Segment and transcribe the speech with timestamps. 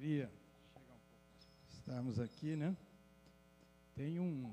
[0.00, 0.30] alegria
[1.68, 2.74] estarmos aqui, né?
[3.94, 4.50] Tem um,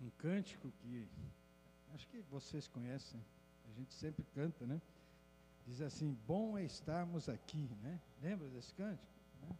[0.00, 1.08] um cântico que
[1.92, 3.20] acho que vocês conhecem,
[3.68, 4.80] a gente sempre canta, né?
[5.66, 8.00] Diz assim: Bom é estarmos aqui, né?
[8.22, 9.10] Lembra desse cântico?
[9.42, 9.56] Né?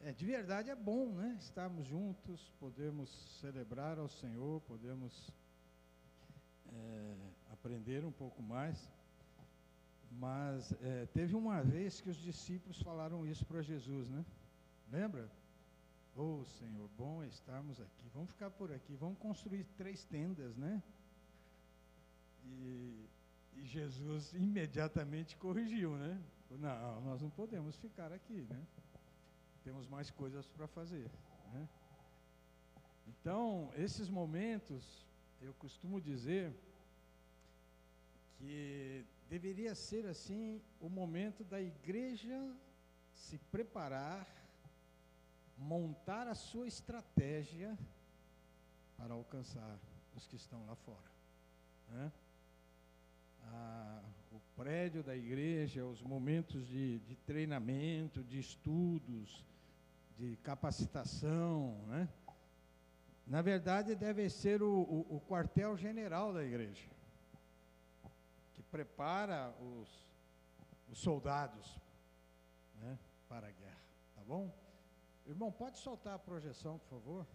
[0.00, 1.36] É, de verdade é bom, né?
[1.38, 5.30] Estarmos juntos, podemos celebrar ao Senhor, podemos
[6.72, 7.16] é,
[7.52, 8.90] aprender um pouco mais.
[10.18, 14.24] Mas é, teve uma vez que os discípulos falaram isso para Jesus, né?
[14.90, 15.30] Lembra?
[16.16, 18.08] Oh Senhor, bom estarmos aqui.
[18.12, 20.82] Vamos ficar por aqui, vamos construir três tendas, né?
[22.44, 23.08] E,
[23.56, 26.22] e Jesus imediatamente corrigiu, né?
[26.50, 28.64] Não, nós não podemos ficar aqui, né?
[29.64, 31.10] Temos mais coisas para fazer,
[31.52, 31.68] né?
[33.08, 35.04] Então, esses momentos,
[35.40, 36.54] eu costumo dizer
[38.38, 42.54] que deveria ser assim o momento da igreja
[43.12, 44.26] se preparar,
[45.56, 47.76] montar a sua estratégia
[48.96, 49.78] para alcançar
[50.14, 51.10] os que estão lá fora.
[51.90, 52.12] Né?
[53.44, 54.02] Ah,
[54.32, 59.44] o prédio da igreja, os momentos de, de treinamento, de estudos,
[60.18, 62.08] de capacitação, né?
[63.26, 66.93] na verdade deve ser o, o, o quartel-general da igreja
[68.74, 69.88] prepara os,
[70.90, 71.78] os soldados
[72.80, 72.98] né,
[73.28, 73.84] para a guerra.
[74.16, 74.52] Tá bom?
[75.28, 77.26] Irmão, pode soltar a projeção, por favor?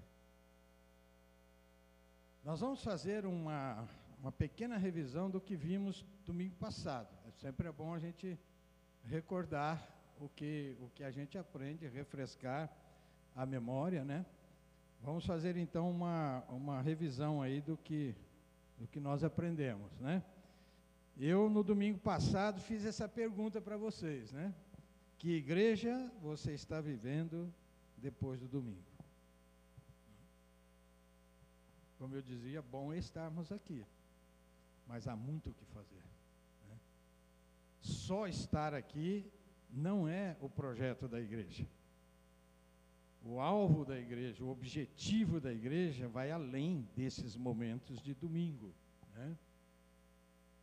[2.43, 3.87] Nós vamos fazer uma,
[4.19, 7.07] uma pequena revisão do que vimos domingo passado.
[7.25, 8.37] É sempre é bom a gente
[9.05, 9.81] recordar
[10.19, 12.69] o que, o que a gente aprende, refrescar
[13.33, 14.25] a memória, né?
[14.99, 18.13] Vamos fazer então uma, uma revisão aí do que,
[18.77, 20.21] do que nós aprendemos, né?
[21.19, 24.55] Eu, no domingo passado, fiz essa pergunta para vocês, né?
[25.17, 27.53] Que igreja você está vivendo
[27.97, 28.87] depois do domingo?
[31.97, 33.85] Como eu dizia, bom estarmos aqui,
[34.87, 36.01] mas há muito o que fazer.
[36.69, 36.79] Né?
[37.81, 39.29] Só estar aqui
[39.69, 41.67] não é o projeto da igreja.
[43.21, 48.73] O alvo da igreja, o objetivo da igreja vai além desses momentos de domingo.
[49.13, 49.37] Né?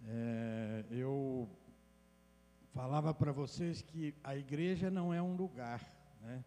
[0.05, 1.49] É, eu
[2.73, 5.81] falava para vocês que a igreja não é um lugar,
[6.21, 6.45] né?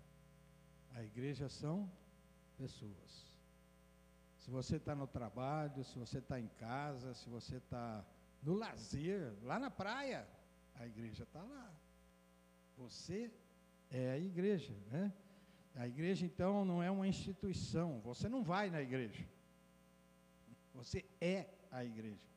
[0.93, 1.89] A igreja são
[2.57, 3.29] pessoas.
[4.37, 8.05] Se você está no trabalho, se você está em casa, se você está
[8.41, 10.27] no lazer, lá na praia,
[10.75, 11.73] a igreja está lá.
[12.77, 13.31] Você
[13.91, 15.13] é a igreja, né?
[15.75, 17.99] A igreja, então, não é uma instituição.
[18.01, 19.25] Você não vai na igreja.
[20.73, 22.28] Você é a igreja.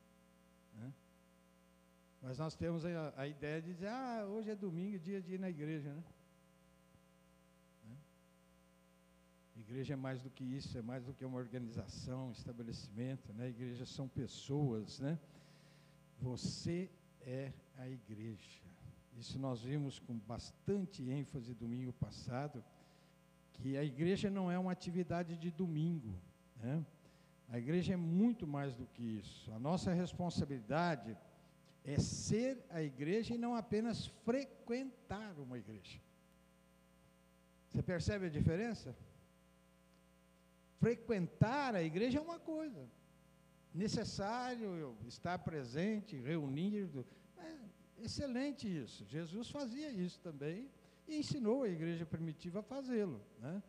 [2.23, 5.39] Mas nós temos a, a, ideia de dizer, ah, hoje é domingo, dia de ir
[5.39, 6.03] na igreja, né?
[7.83, 7.97] né?
[9.57, 13.49] Igreja é mais do que isso, é mais do que uma organização, um estabelecimento, né?
[13.49, 15.19] Igreja são pessoas, né?
[16.21, 16.89] Você
[17.19, 18.61] é a igreja.
[19.17, 22.63] Isso nós vimos com bastante ênfase domingo passado,
[23.51, 26.15] que a igreja não é uma atividade de domingo,
[26.55, 26.85] né?
[27.49, 29.51] A igreja é muito mais do que isso.
[29.51, 31.17] A nossa responsabilidade
[31.85, 35.99] é ser a igreja e não apenas frequentar uma igreja.
[37.69, 38.95] Você percebe a diferença?
[40.79, 42.87] Frequentar a igreja é uma coisa.
[43.73, 47.05] Necessário estar presente, reunido.
[47.37, 49.05] É excelente isso.
[49.05, 50.69] Jesus fazia isso também
[51.07, 53.21] e ensinou a igreja primitiva a fazê-lo.
[53.39, 53.61] Né?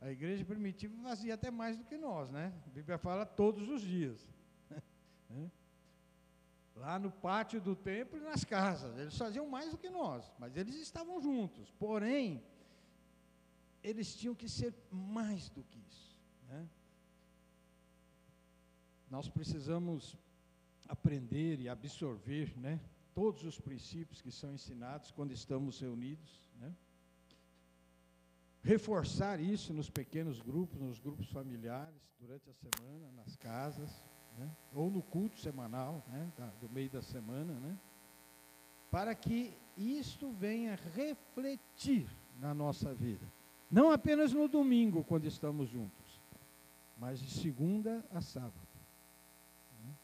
[0.00, 2.52] A igreja primitiva fazia até mais do que nós, né?
[2.66, 4.28] A Bíblia fala todos os dias.
[6.76, 8.98] Lá no pátio do templo e nas casas.
[8.98, 11.72] Eles faziam mais do que nós, mas eles estavam juntos.
[11.72, 12.44] Porém,
[13.82, 16.14] eles tinham que ser mais do que isso.
[16.48, 16.68] Né?
[19.10, 20.16] Nós precisamos
[20.86, 22.78] aprender e absorver né,
[23.14, 26.46] todos os princípios que são ensinados quando estamos reunidos.
[26.60, 26.74] Né?
[28.62, 34.04] Reforçar isso nos pequenos grupos, nos grupos familiares, durante a semana, nas casas
[34.36, 34.50] né?
[34.74, 36.30] ou no culto semanal, né?
[36.60, 37.78] do meio da semana, né?
[38.90, 43.26] para que isto venha refletir na nossa vida.
[43.70, 46.22] Não apenas no domingo, quando estamos juntos,
[46.96, 48.68] mas de segunda a sábado.
[49.82, 49.94] Né?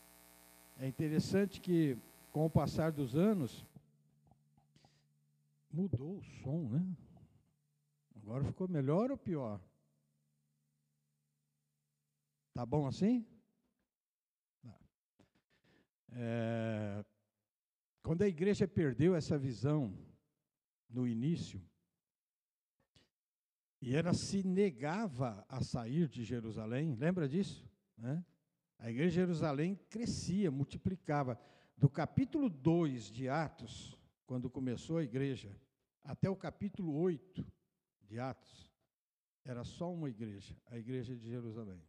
[0.81, 1.97] É interessante que,
[2.33, 3.65] com o passar dos anos,
[5.73, 6.85] mudou o som, né?
[8.17, 9.61] Agora ficou melhor ou pior?
[12.55, 13.25] Tá bom assim?
[16.15, 17.05] É,
[18.03, 19.97] quando a igreja perdeu essa visão
[20.89, 21.61] no início,
[23.83, 27.69] E ela se negava a sair de Jerusalém, lembra disso?
[27.99, 28.25] Né?
[28.79, 31.37] A igreja de Jerusalém crescia, multiplicava.
[31.77, 35.51] Do capítulo 2 de Atos, quando começou a igreja,
[36.05, 37.45] até o capítulo 8
[38.05, 38.73] de Atos,
[39.45, 41.83] era só uma igreja, a igreja de Jerusalém.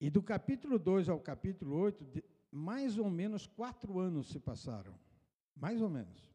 [0.00, 2.22] E do capítulo 2 ao capítulo 8,
[2.54, 4.96] mais ou menos quatro anos se passaram.
[5.56, 6.32] Mais ou menos.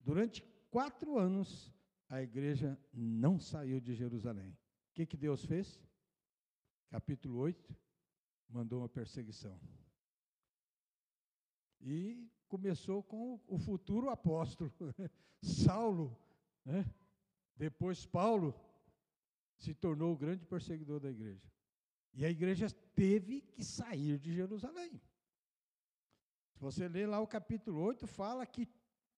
[0.00, 1.72] Durante quatro anos,
[2.08, 4.50] a igreja não saiu de Jerusalém.
[4.50, 5.80] O que, que Deus fez?
[6.90, 7.76] Capítulo 8,
[8.48, 9.60] mandou uma perseguição.
[11.80, 14.72] E começou com o futuro apóstolo,
[15.40, 16.18] Saulo.
[16.64, 16.84] Né?
[17.54, 18.52] Depois, Paulo
[19.56, 21.48] se tornou o grande perseguidor da igreja.
[22.12, 25.00] E a igreja teve que sair de Jerusalém.
[26.58, 28.68] Se você ler lá o capítulo 8, fala que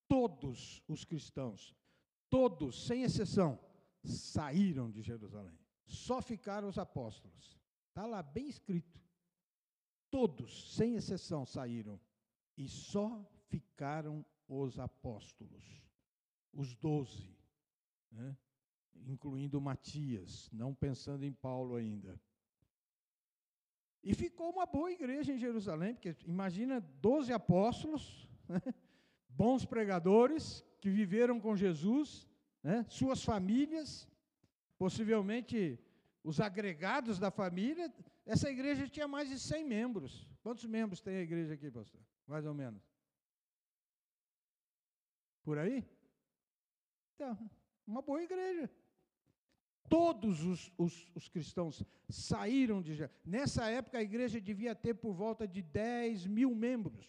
[0.06, 1.74] todos os cristãos,
[2.28, 3.58] todos, sem exceção,
[4.04, 5.58] saíram de Jerusalém.
[5.86, 7.58] Só ficaram os apóstolos.
[7.88, 9.00] Está lá bem escrito.
[10.10, 11.98] Todos, sem exceção, saíram.
[12.58, 15.64] E só ficaram os apóstolos,
[16.52, 17.34] os doze,
[18.10, 18.36] né?
[19.06, 22.20] incluindo Matias, não pensando em Paulo ainda.
[24.02, 28.60] E ficou uma boa igreja em Jerusalém, porque imagina 12 apóstolos, né,
[29.28, 32.26] bons pregadores, que viveram com Jesus,
[32.62, 34.08] né, suas famílias,
[34.78, 35.78] possivelmente
[36.24, 37.92] os agregados da família.
[38.24, 40.26] Essa igreja tinha mais de 100 membros.
[40.42, 42.00] Quantos membros tem a igreja aqui, pastor?
[42.26, 42.82] Mais ou menos.
[45.42, 45.86] Por aí?
[47.14, 47.50] Então,
[47.86, 48.70] uma boa igreja.
[49.88, 53.20] Todos os, os, os, cristãos saíram de Jerusalém.
[53.24, 57.06] Nessa época, a igreja devia ter por volta de 10 mil membros.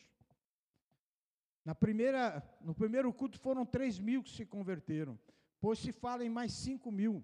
[1.64, 5.20] Na primeira, no primeiro culto foram 3 mil que se converteram.
[5.60, 7.24] Pois se fala em mais 5 mil.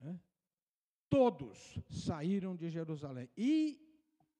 [0.00, 0.18] Né?
[1.10, 3.28] Todos saíram de Jerusalém.
[3.36, 3.78] E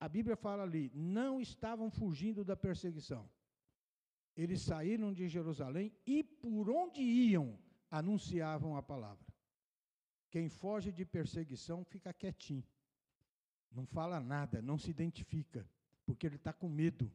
[0.00, 3.28] a Bíblia fala ali, não estavam fugindo da perseguição.
[4.36, 7.58] Eles saíram de Jerusalém e por onde iam,
[7.90, 9.27] anunciavam a palavra.
[10.30, 12.64] Quem foge de perseguição fica quietinho.
[13.70, 15.68] Não fala nada, não se identifica,
[16.04, 17.10] porque ele está com medo.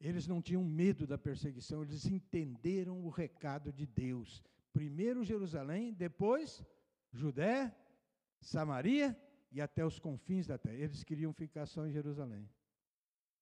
[0.00, 4.42] Eles não tinham medo da perseguição, eles entenderam o recado de Deus.
[4.72, 6.64] Primeiro Jerusalém, depois
[7.12, 7.74] Judé,
[8.40, 9.16] Samaria
[9.52, 10.76] e até os confins da terra.
[10.76, 12.48] Eles queriam ficar só em Jerusalém.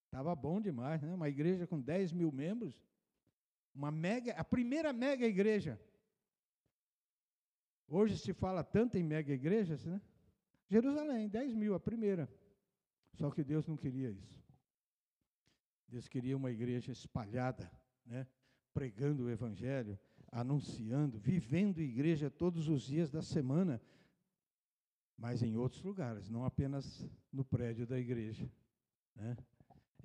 [0.05, 1.13] Estava bom demais, né?
[1.13, 2.79] Uma igreja com 10 mil membros,
[3.73, 5.79] uma mega, a primeira mega igreja
[7.93, 10.01] Hoje se fala tanto em mega igrejas, né?
[10.69, 12.31] Jerusalém, 10 mil, a primeira.
[13.11, 14.41] Só que Deus não queria isso.
[15.89, 17.69] Deus queria uma igreja espalhada,
[18.05, 18.25] né?
[18.73, 19.99] pregando o Evangelho,
[20.31, 23.81] anunciando, vivendo igreja todos os dias da semana,
[25.17, 28.49] mas em outros lugares, não apenas no prédio da igreja.
[29.13, 29.35] Né?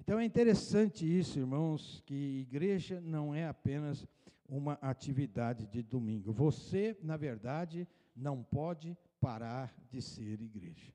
[0.01, 4.05] Então é interessante isso, irmãos, que igreja não é apenas
[4.49, 6.33] uma atividade de domingo.
[6.33, 10.93] Você, na verdade, não pode parar de ser igreja.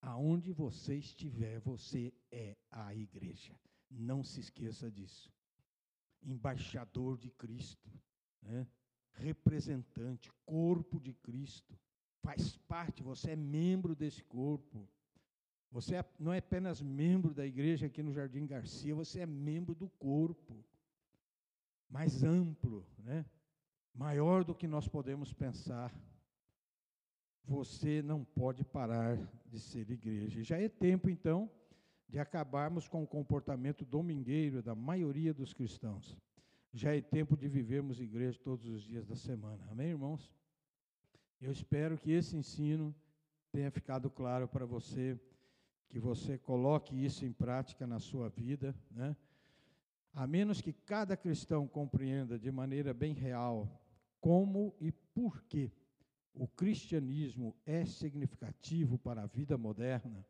[0.00, 3.58] Aonde você estiver, você é a igreja.
[3.90, 5.32] Não se esqueça disso.
[6.22, 7.90] Embaixador de Cristo,
[8.42, 8.66] né?
[9.12, 11.78] representante, corpo de Cristo.
[12.22, 14.88] Faz parte, você é membro desse corpo.
[15.70, 19.74] Você é, não é apenas membro da igreja aqui no Jardim Garcia, você é membro
[19.74, 20.64] do corpo
[21.94, 23.24] mais amplo, né?
[23.94, 25.94] maior do que nós podemos pensar.
[27.44, 30.42] Você não pode parar de ser igreja.
[30.42, 31.48] Já é tempo, então,
[32.08, 36.18] de acabarmos com o comportamento domingueiro da maioria dos cristãos.
[36.72, 39.64] Já é tempo de vivermos igreja todos os dias da semana.
[39.70, 40.32] Amém, irmãos?
[41.40, 42.92] Eu espero que esse ensino
[43.52, 45.16] tenha ficado claro para você,
[45.88, 49.16] que você coloque isso em prática na sua vida, né?
[50.14, 53.80] A menos que cada cristão compreenda de maneira bem real
[54.20, 55.70] como e por que
[56.32, 60.26] o cristianismo é significativo para a vida moderna,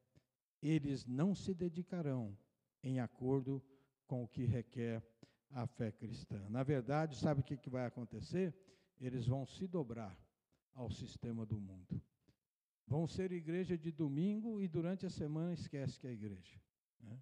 [0.61, 2.37] eles não se dedicarão
[2.83, 3.63] em acordo
[4.07, 5.03] com o que requer
[5.51, 6.45] a fé cristã.
[6.49, 8.55] Na verdade, sabe o que, vai acontecer?
[9.01, 10.19] Eles vão se dobrar
[10.75, 12.03] ao sistema do mundo.
[12.87, 16.61] Vão ser igreja de domingo e durante a semana esquece que é igreja.
[17.01, 17.19] Né?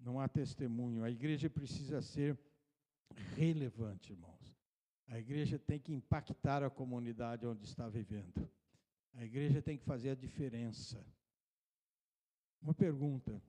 [0.00, 1.04] Não há testemunho.
[1.04, 2.38] A igreja precisa ser
[3.36, 4.56] relevante, irmãos.
[5.08, 8.48] A igreja tem que impactar a comunidade onde está vivendo.
[9.14, 11.04] A igreja tem que fazer a diferença.
[12.62, 13.42] Uma pergunta.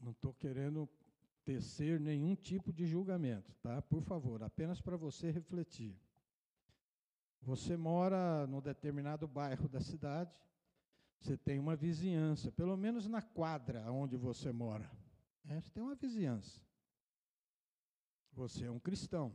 [0.00, 0.88] Não estou querendo
[1.44, 3.82] tecer nenhum tipo de julgamento, tá?
[3.82, 5.96] Por favor, apenas para você refletir.
[7.40, 10.32] Você mora num determinado bairro da cidade,
[11.22, 14.90] você tem uma vizinhança, pelo menos na quadra onde você mora.
[15.44, 15.60] Né?
[15.60, 16.60] Você tem uma vizinhança.
[18.32, 19.32] Você é um cristão.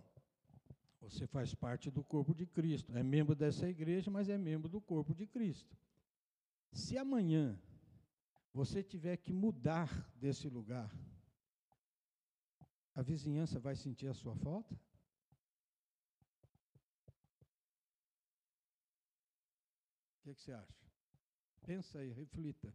[0.99, 2.93] Você faz parte do corpo de Cristo.
[2.97, 5.77] É membro dessa igreja, mas é membro do corpo de Cristo.
[6.73, 7.57] Se amanhã
[8.53, 10.93] você tiver que mudar desse lugar,
[12.93, 14.75] a vizinhança vai sentir a sua falta?
[20.17, 20.76] O que, que você acha?
[21.67, 22.73] Pensa aí, reflita.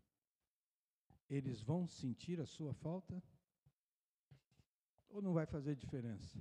[1.26, 3.22] Eles vão sentir a sua falta?
[5.08, 6.38] Ou não vai fazer diferença?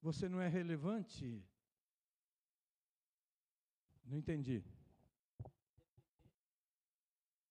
[0.00, 1.44] Você não é relevante?
[4.06, 4.64] Não entendi.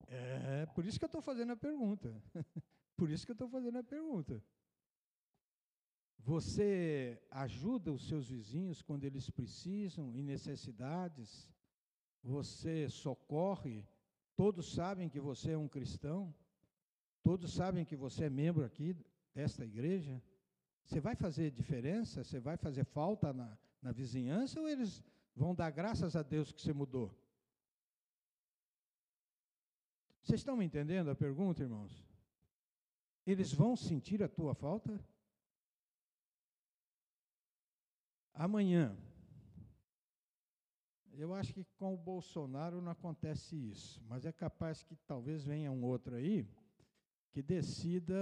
[0.07, 2.09] É, por isso que eu estou fazendo a pergunta.
[2.97, 4.43] por isso que eu estou fazendo a pergunta.
[6.17, 11.55] Você ajuda os seus vizinhos quando eles precisam, em necessidades?
[12.27, 13.87] Você socorre?
[14.35, 16.35] Todos sabem que você é um cristão?
[17.23, 18.93] Todos sabem que você é membro aqui
[19.33, 20.21] desta igreja?
[20.83, 22.25] Você vai fazer diferença?
[22.25, 25.01] Você vai fazer falta na, na vizinhança ou eles
[25.33, 27.17] vão dar graças a Deus que você mudou?
[30.21, 32.05] Vocês estão me entendendo a pergunta, irmãos?
[33.25, 34.99] Eles vão sentir a tua falta?
[38.33, 38.97] Amanhã,
[41.17, 45.71] eu acho que com o Bolsonaro não acontece isso, mas é capaz que talvez venha
[45.71, 46.47] um outro aí
[47.31, 48.15] que decida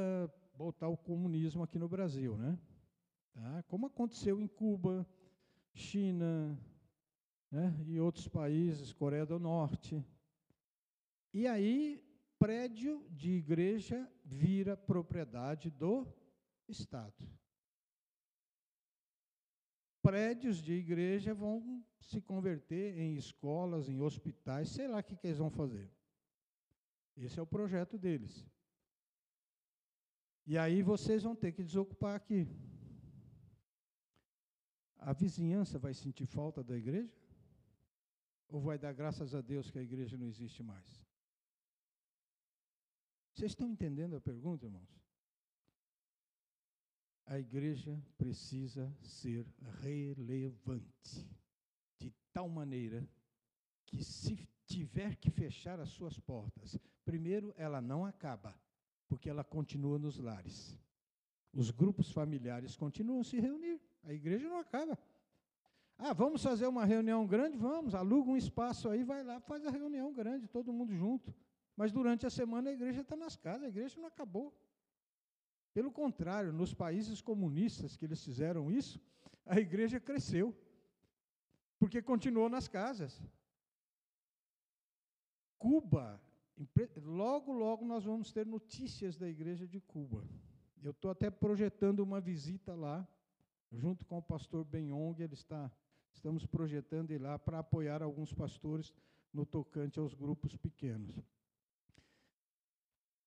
[0.56, 2.58] botar o comunismo aqui no Brasil, né?
[3.34, 3.64] Tá?
[3.64, 5.06] Como aconteceu em Cuba,
[5.74, 6.58] China
[7.52, 7.75] né?
[7.86, 10.04] e outros países, Coreia do Norte.
[11.34, 12.02] E aí,
[12.40, 16.08] prédio de igreja vira propriedade do
[16.68, 17.28] Estado.
[20.05, 25.25] Prédios de igreja vão se converter em escolas, em hospitais, sei lá o que, que
[25.25, 25.89] eles vão fazer.
[27.17, 28.45] Esse é o projeto deles.
[30.45, 32.47] E aí vocês vão ter que desocupar aqui.
[35.00, 37.12] A vizinhança vai sentir falta da igreja?
[38.47, 41.03] Ou vai dar graças a Deus que a igreja não existe mais?
[43.33, 45.04] Vocês estão entendendo a pergunta, irmãos?
[47.25, 49.48] A igreja precisa ser
[49.82, 51.27] relevante,
[52.00, 53.08] de tal maneira
[53.86, 58.55] que, se tiver que fechar as suas portas, primeiro, ela não acaba
[59.08, 60.77] porque ela continua nos lares.
[61.53, 64.98] Os grupos familiares continuam a se reunir, a igreja não acaba.
[65.98, 67.58] Ah, vamos fazer uma reunião grande?
[67.58, 71.34] Vamos, aluga um espaço aí, vai lá, faz a reunião grande, todo mundo junto.
[71.75, 74.53] Mas durante a semana a igreja está nas casas, a igreja não acabou.
[75.75, 79.00] Pelo contrário, nos países comunistas que eles fizeram isso,
[79.46, 80.48] a igreja cresceu,
[81.77, 83.22] porque continuou nas casas.
[85.60, 86.05] Cuba
[87.03, 90.24] Logo, logo nós vamos ter notícias da igreja de Cuba.
[90.82, 93.05] Eu estou até projetando uma visita lá,
[93.72, 95.70] junto com o pastor Benhong, ele está,
[96.13, 98.94] estamos projetando ir lá para apoiar alguns pastores
[99.34, 101.22] no tocante aos grupos pequenos.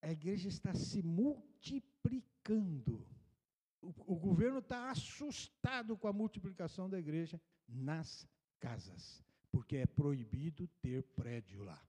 [0.00, 2.38] A igreja está se multiplicando.
[2.55, 8.28] O, o governo está assustado com a multiplicação da igreja nas
[8.59, 11.81] casas, porque é proibido ter prédio lá.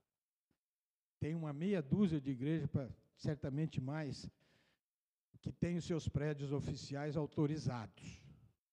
[1.18, 2.70] Tem uma meia dúzia de igrejas,
[3.16, 4.30] certamente mais,
[5.40, 8.22] que tem os seus prédios oficiais autorizados.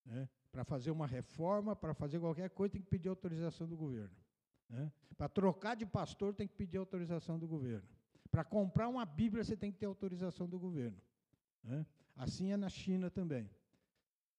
[0.06, 0.29] Né?
[0.51, 4.15] Para fazer uma reforma, para fazer qualquer coisa, tem que pedir autorização do governo.
[4.70, 4.91] Né?
[5.17, 7.88] Para trocar de pastor, tem que pedir autorização do governo.
[8.29, 11.01] Para comprar uma Bíblia, você tem que ter autorização do governo.
[11.67, 11.86] Né?
[12.15, 13.50] Assim é na China também.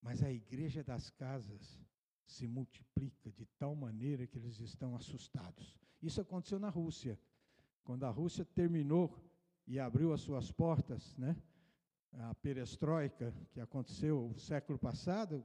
[0.00, 1.78] Mas a igreja das casas
[2.26, 5.78] se multiplica de tal maneira que eles estão assustados.
[6.02, 7.18] Isso aconteceu na Rússia.
[7.85, 9.14] Quando a Rússia terminou
[9.66, 11.37] e abriu as suas portas, né,
[12.12, 15.44] a perestroika que aconteceu no século passado,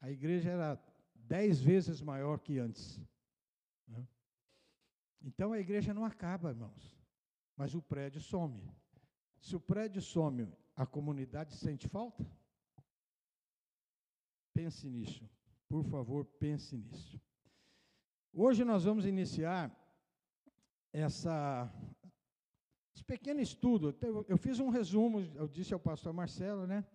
[0.00, 0.82] a igreja era
[1.14, 3.00] dez vezes maior que antes.
[3.86, 4.06] Né?
[5.20, 6.98] Então a igreja não acaba, irmãos,
[7.56, 8.62] mas o prédio some.
[9.40, 12.24] Se o prédio some, a comunidade sente falta?
[14.54, 15.28] Pense nisso,
[15.68, 17.20] por favor, pense nisso.
[18.32, 19.76] Hoje nós vamos iniciar
[20.92, 21.68] essa,
[22.94, 23.92] esse pequeno estudo.
[24.28, 26.86] Eu fiz um resumo, eu disse ao pastor Marcelo, né?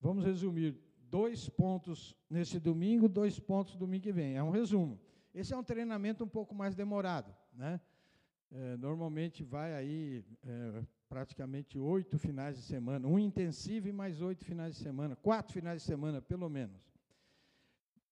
[0.00, 4.34] Vamos resumir dois pontos nesse domingo, dois pontos domingo que vem.
[4.34, 4.98] É um resumo.
[5.34, 7.82] Esse é um treinamento um pouco mais demorado, né?
[8.50, 10.82] É, normalmente vai aí é,
[11.16, 15.80] praticamente oito finais de semana, um intensivo e mais oito finais de semana, quatro finais
[15.80, 16.78] de semana, pelo menos.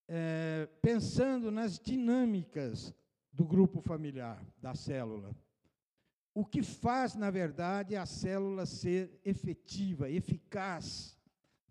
[0.09, 2.95] É, pensando nas dinâmicas
[3.31, 5.37] do grupo familiar, da célula.
[6.33, 11.15] O que faz, na verdade, a célula ser efetiva, eficaz,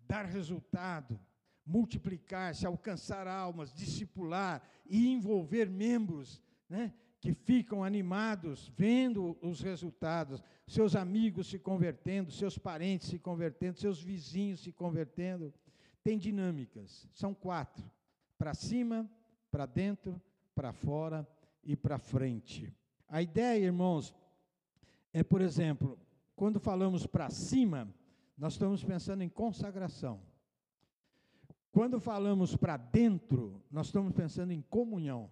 [0.06, 1.18] dar resultado,
[1.66, 6.94] multiplicar-se, alcançar almas, discipular e envolver membros, né?
[7.24, 13.98] Que ficam animados vendo os resultados, seus amigos se convertendo, seus parentes se convertendo, seus
[13.98, 15.50] vizinhos se convertendo.
[16.02, 17.90] Tem dinâmicas, são quatro:
[18.36, 19.10] para cima,
[19.50, 20.20] para dentro,
[20.54, 21.26] para fora
[21.62, 22.70] e para frente.
[23.08, 24.14] A ideia, irmãos,
[25.10, 25.98] é, por exemplo,
[26.36, 27.88] quando falamos para cima,
[28.36, 30.20] nós estamos pensando em consagração.
[31.72, 35.30] Quando falamos para dentro, nós estamos pensando em comunhão.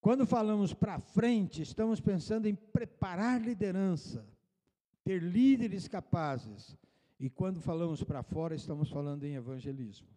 [0.00, 4.26] Quando falamos para frente, estamos pensando em preparar liderança,
[5.04, 6.74] ter líderes capazes.
[7.18, 10.08] E quando falamos para fora, estamos falando em evangelismo.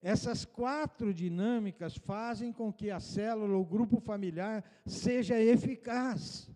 [0.00, 6.50] Essas quatro dinâmicas fazem com que a célula, o grupo familiar, seja eficaz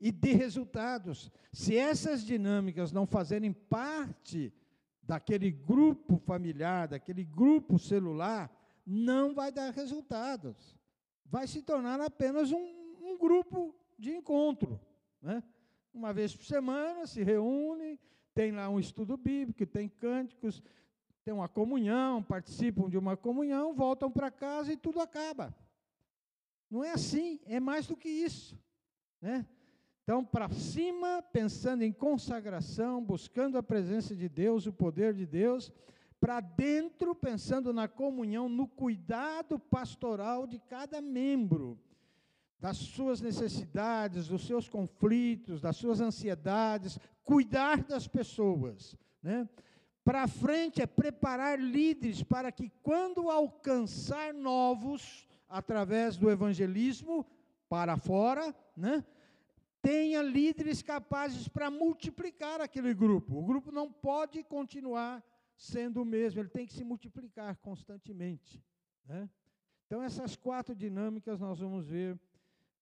[0.00, 1.30] e dê resultados.
[1.52, 4.52] Se essas dinâmicas não fazerem parte
[5.00, 8.50] daquele grupo familiar, daquele grupo celular,
[8.84, 10.76] não vai dar resultados
[11.24, 14.80] vai se tornar apenas um, um grupo de encontro.
[15.20, 15.42] Né?
[15.92, 17.98] Uma vez por semana se reúne,
[18.34, 20.62] tem lá um estudo bíblico, tem cânticos,
[21.24, 25.54] tem uma comunhão, participam de uma comunhão, voltam para casa e tudo acaba.
[26.70, 28.58] Não é assim, é mais do que isso.
[29.20, 29.46] Né?
[30.02, 35.72] Então, para cima, pensando em consagração, buscando a presença de Deus, o poder de Deus,
[36.24, 41.78] para dentro, pensando na comunhão, no cuidado pastoral de cada membro,
[42.58, 48.96] das suas necessidades, dos seus conflitos, das suas ansiedades, cuidar das pessoas.
[49.22, 49.46] Né?
[50.02, 57.26] Para frente é preparar líderes para que, quando alcançar novos, através do evangelismo,
[57.68, 59.04] para fora, né?
[59.82, 63.36] tenha líderes capazes para multiplicar aquele grupo.
[63.36, 65.22] O grupo não pode continuar
[65.56, 68.62] sendo o mesmo, ele tem que se multiplicar constantemente.
[69.06, 69.28] Né?
[69.86, 72.18] Então, essas quatro dinâmicas nós vamos ver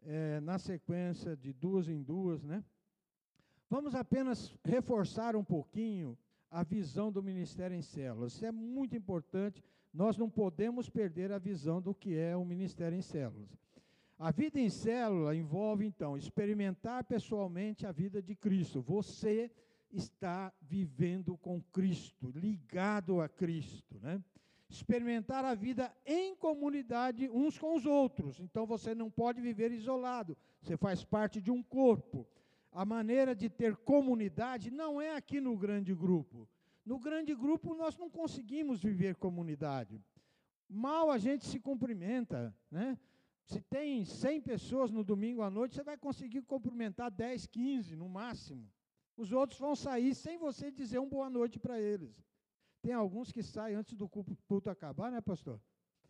[0.02, 2.42] é, na sequência de duas em duas.
[2.42, 2.64] Né?
[3.68, 6.16] Vamos apenas reforçar um pouquinho
[6.50, 8.34] a visão do ministério em células.
[8.34, 12.96] Isso é muito importante, nós não podemos perder a visão do que é o ministério
[12.96, 13.50] em células.
[14.18, 18.80] A vida em célula envolve, então, experimentar pessoalmente a vida de Cristo.
[18.80, 19.50] Você
[19.92, 24.22] está vivendo com Cristo, ligado a Cristo, né?
[24.68, 28.40] Experimentar a vida em comunidade uns com os outros.
[28.40, 32.26] Então você não pode viver isolado, você faz parte de um corpo.
[32.72, 36.48] A maneira de ter comunidade não é aqui no grande grupo.
[36.86, 40.00] No grande grupo nós não conseguimos viver comunidade.
[40.68, 42.98] Mal a gente se cumprimenta, né?
[43.44, 48.08] Se tem 100 pessoas no domingo à noite, você vai conseguir cumprimentar 10, 15 no
[48.08, 48.66] máximo.
[49.16, 52.24] Os outros vão sair sem você dizer um boa noite para eles.
[52.80, 55.60] Tem alguns que saem antes do culto acabar, né, pastor?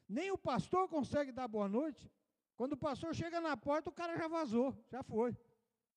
[0.08, 2.10] Nem o pastor consegue dar boa noite.
[2.56, 5.36] Quando o pastor chega na porta, o cara já vazou, já foi.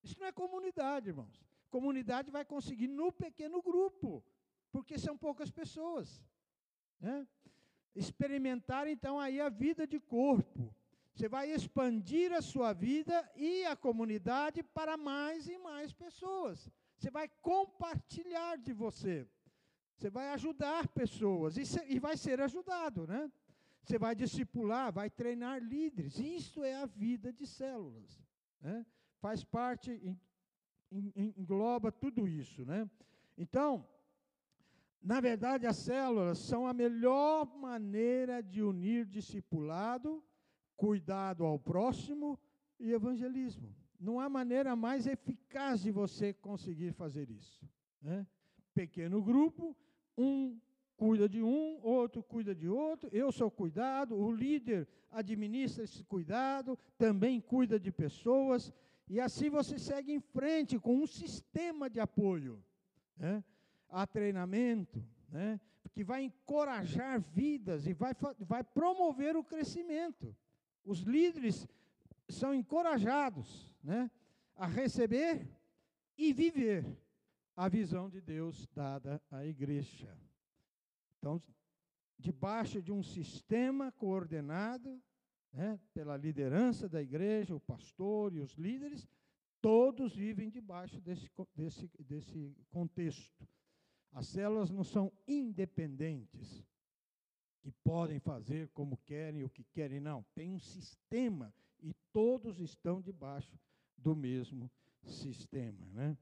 [0.04, 1.46] Isso não é comunidade, irmãos.
[1.70, 4.24] Comunidade vai conseguir no pequeno grupo,
[4.72, 6.24] porque são poucas pessoas.
[7.00, 7.28] Né?
[7.96, 10.74] Experimentar, então, aí a vida de corpo.
[11.14, 16.70] Você vai expandir a sua vida e a comunidade para mais e mais pessoas.
[17.06, 19.28] Você vai compartilhar de você.
[19.96, 23.32] Você vai ajudar pessoas e, e vai ser ajudado, né?
[23.84, 26.18] Você vai discipular, vai treinar líderes.
[26.18, 28.20] Isso é a vida de células.
[28.60, 28.84] Né?
[29.20, 30.18] Faz parte,
[30.92, 32.66] engloba tudo isso.
[32.66, 32.90] Né?
[33.38, 33.88] Então,
[35.00, 40.24] na verdade, as células são a melhor maneira de unir discipulado,
[40.76, 42.40] cuidado ao próximo
[42.80, 43.85] e evangelismo.
[44.00, 47.68] Não há maneira mais eficaz de você conseguir fazer isso.
[48.02, 48.26] Né?
[48.74, 49.76] Pequeno grupo,
[50.18, 50.60] um
[50.98, 56.78] cuida de um, outro cuida de outro, eu sou cuidado, o líder administra esse cuidado,
[56.98, 58.72] também cuida de pessoas,
[59.08, 62.64] e assim você segue em frente com um sistema de apoio.
[63.18, 63.44] Né?
[64.12, 65.60] Treinamento, né?
[65.94, 70.36] que vai encorajar vidas e vai, vai promover o crescimento.
[70.84, 71.66] Os líderes
[72.30, 74.10] são encorajados né,
[74.56, 75.48] a receber
[76.18, 76.86] e viver
[77.56, 80.18] a visão de Deus dada à igreja.
[81.18, 81.42] Então,
[82.18, 85.02] debaixo de um sistema coordenado
[85.52, 89.08] né, pela liderança da igreja, o pastor e os líderes,
[89.66, 93.50] Todos vivem debaixo desse, desse, desse contexto.
[94.12, 96.64] As células não são independentes,
[97.64, 100.24] que podem fazer como querem, o que querem, não.
[100.36, 101.52] Tem um sistema
[101.86, 103.58] e todos estão debaixo
[103.96, 104.70] do mesmo
[105.04, 105.86] sistema.
[105.94, 106.18] Né?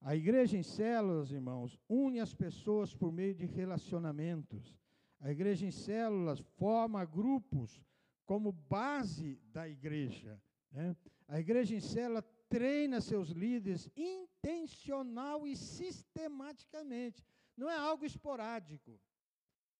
[0.00, 4.76] A igreja em células, irmãos, une as pessoas por meio de relacionamentos.
[5.20, 7.84] A igreja em células forma grupos
[8.24, 10.40] como base da igreja.
[10.70, 10.96] Né?
[11.28, 17.22] A igreja em célula treina seus líderes intencional e sistematicamente.
[17.56, 18.98] Não é algo esporádico.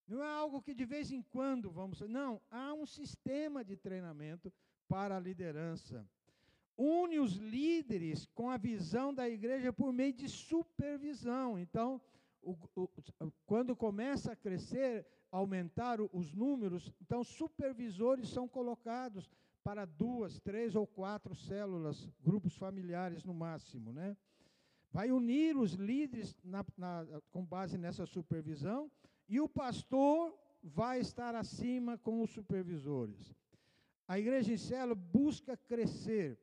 [0.07, 2.01] Não é algo que de vez em quando vamos.
[2.03, 4.53] Não, há um sistema de treinamento
[4.93, 6.07] para a liderança
[6.77, 11.59] une os líderes com a visão da igreja por meio de supervisão.
[11.59, 12.01] Então,
[12.43, 12.89] o, o,
[13.47, 19.31] quando começa a crescer, aumentar os números, então supervisores são colocados
[19.63, 24.17] para duas, três ou quatro células, grupos familiares no máximo, né?
[24.91, 28.91] Vai unir os líderes na, na, com base nessa supervisão
[29.27, 33.35] e o pastor vai estar acima com os supervisores.
[34.07, 36.39] A igreja em célula busca crescer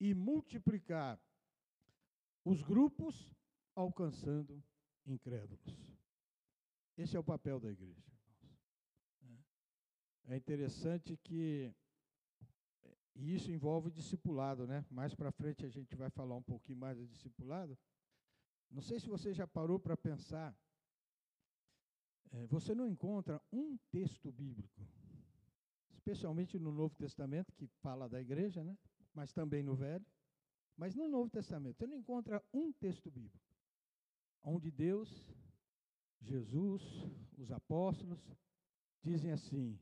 [0.00, 1.20] e multiplicar
[2.44, 3.30] os grupos
[3.74, 4.62] alcançando
[5.06, 5.96] incrédulos.
[6.96, 8.12] Esse é o papel da igreja.
[10.26, 11.74] É interessante que
[13.18, 14.84] e isso envolve discipulado, né?
[14.88, 17.76] Mais para frente a gente vai falar um pouquinho mais de discipulado.
[18.70, 20.56] Não sei se você já parou para pensar.
[22.30, 24.86] É, você não encontra um texto bíblico,
[26.08, 28.76] especialmente no Novo Testamento, que fala da igreja, né?
[29.12, 30.06] mas também no Velho.
[30.74, 33.46] Mas no Novo Testamento, você não encontra um texto bíblico
[34.42, 35.10] onde Deus,
[36.20, 36.82] Jesus,
[37.36, 38.18] os apóstolos,
[39.02, 39.78] dizem assim: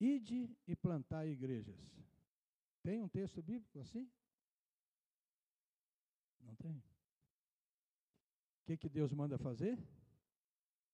[0.00, 1.76] ide e plantai igrejas.
[2.82, 4.10] Tem um texto bíblico assim?
[6.40, 6.78] Não tem.
[6.78, 9.78] O que, que Deus manda fazer?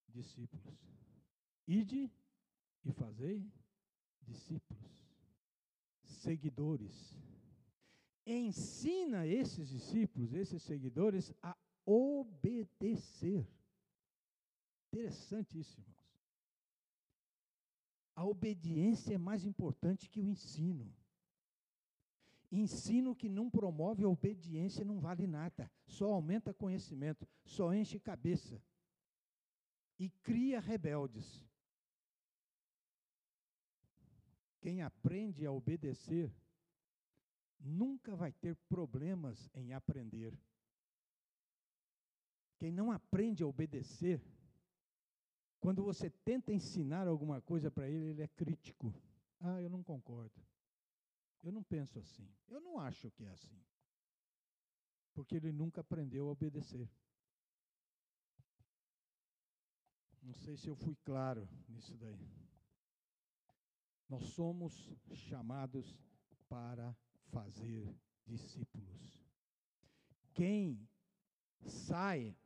[0.09, 0.65] Discípulos.
[1.67, 2.11] Ide
[2.85, 3.49] e fazei
[4.25, 4.83] discípulos,
[6.03, 7.15] seguidores
[8.27, 13.47] ensina esses discípulos, esses seguidores, a obedecer.
[14.93, 15.95] Interessante isso, irmãos.
[18.17, 20.91] A obediência é mais importante que o ensino.
[22.51, 28.63] Ensino que não promove a obediência não vale nada, só aumenta conhecimento, só enche cabeça
[29.99, 31.45] e cria rebeldes.
[34.65, 36.35] Quem aprende a obedecer
[37.61, 40.33] nunca vai ter problemas em aprender.
[42.57, 44.23] Quem não aprende a obedecer,
[45.61, 48.91] quando você tenta ensinar alguma coisa para ele, ele é crítico.
[49.39, 50.43] Ah, eu não concordo.
[51.43, 52.27] Eu não penso assim.
[52.49, 53.63] Eu não acho que é assim.
[55.13, 56.89] Porque ele nunca aprendeu a obedecer.
[60.23, 62.44] Não sei se eu fui claro nisso daí.
[64.09, 64.73] Nós somos
[65.13, 65.99] chamados
[66.49, 66.97] para
[67.31, 67.95] fazer
[68.27, 69.25] discípulos.
[70.35, 70.89] Quem
[71.61, 72.37] sai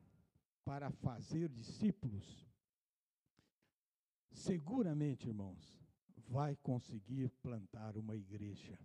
[0.64, 2.47] para fazer discípulos,
[4.31, 5.83] seguramente, irmãos,
[6.29, 8.79] vai conseguir plantar uma igreja.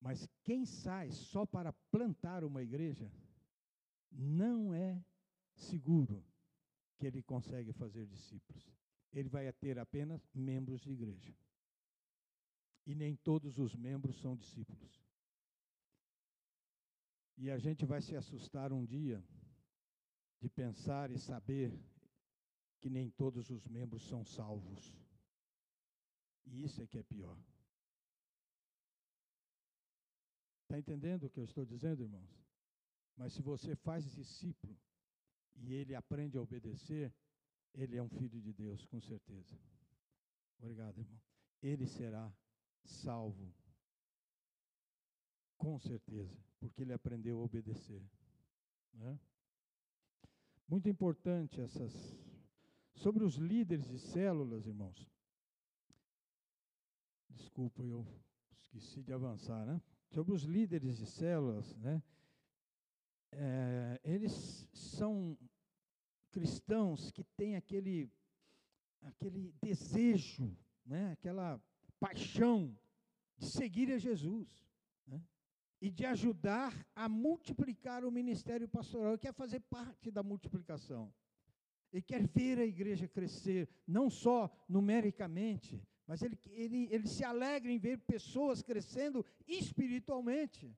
[0.00, 3.10] Mas quem sai só para plantar uma igreja,
[4.10, 5.04] não é
[5.54, 6.24] seguro
[6.98, 8.64] que ele consegue fazer discípulos.
[9.12, 11.34] Ele vai ter apenas membros de igreja
[12.86, 15.04] e nem todos os membros são discípulos.
[17.36, 19.22] E a gente vai se assustar um dia
[20.40, 21.76] de pensar e saber
[22.80, 24.94] que nem todos os membros são salvos.
[26.46, 27.36] E isso é que é pior.
[30.62, 32.44] Está entendendo o que eu estou dizendo, irmãos?
[33.16, 34.78] Mas se você faz discípulo
[35.56, 37.12] e ele aprende a obedecer,
[37.76, 39.54] ele é um filho de Deus, com certeza.
[40.58, 41.20] Obrigado, irmão.
[41.62, 42.32] Ele será
[42.84, 43.54] salvo.
[45.58, 48.02] Com certeza, porque ele aprendeu a obedecer.
[48.94, 49.18] Né?
[50.66, 51.92] Muito importante essas.
[52.94, 55.06] Sobre os líderes de células, irmãos.
[57.28, 58.06] Desculpa, eu
[58.52, 59.80] esqueci de avançar, né?
[60.08, 62.02] Sobre os líderes de células, né?
[63.32, 64.32] É, eles
[64.72, 65.36] são
[66.36, 68.12] cristãos que têm aquele,
[69.00, 71.12] aquele desejo, né?
[71.12, 71.58] aquela
[71.98, 72.78] paixão
[73.38, 74.46] de seguir a Jesus
[75.06, 75.18] né?
[75.80, 79.16] e de ajudar a multiplicar o ministério pastoral.
[79.16, 81.10] Quer fazer parte da multiplicação.
[81.90, 87.72] Ele quer ver a igreja crescer, não só numericamente, mas ele, ele, ele se alegra
[87.72, 90.76] em ver pessoas crescendo espiritualmente.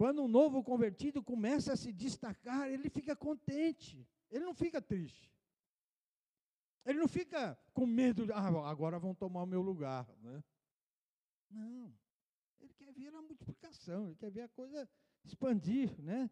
[0.00, 5.30] Quando um novo convertido começa a se destacar, ele fica contente, ele não fica triste.
[6.86, 10.08] Ele não fica com medo, de, ah, agora vão tomar o meu lugar.
[10.22, 10.42] Né?
[11.50, 11.94] Não.
[12.60, 14.88] Ele quer ver a multiplicação, ele quer ver a coisa
[15.22, 15.94] expandir.
[16.00, 16.30] Né?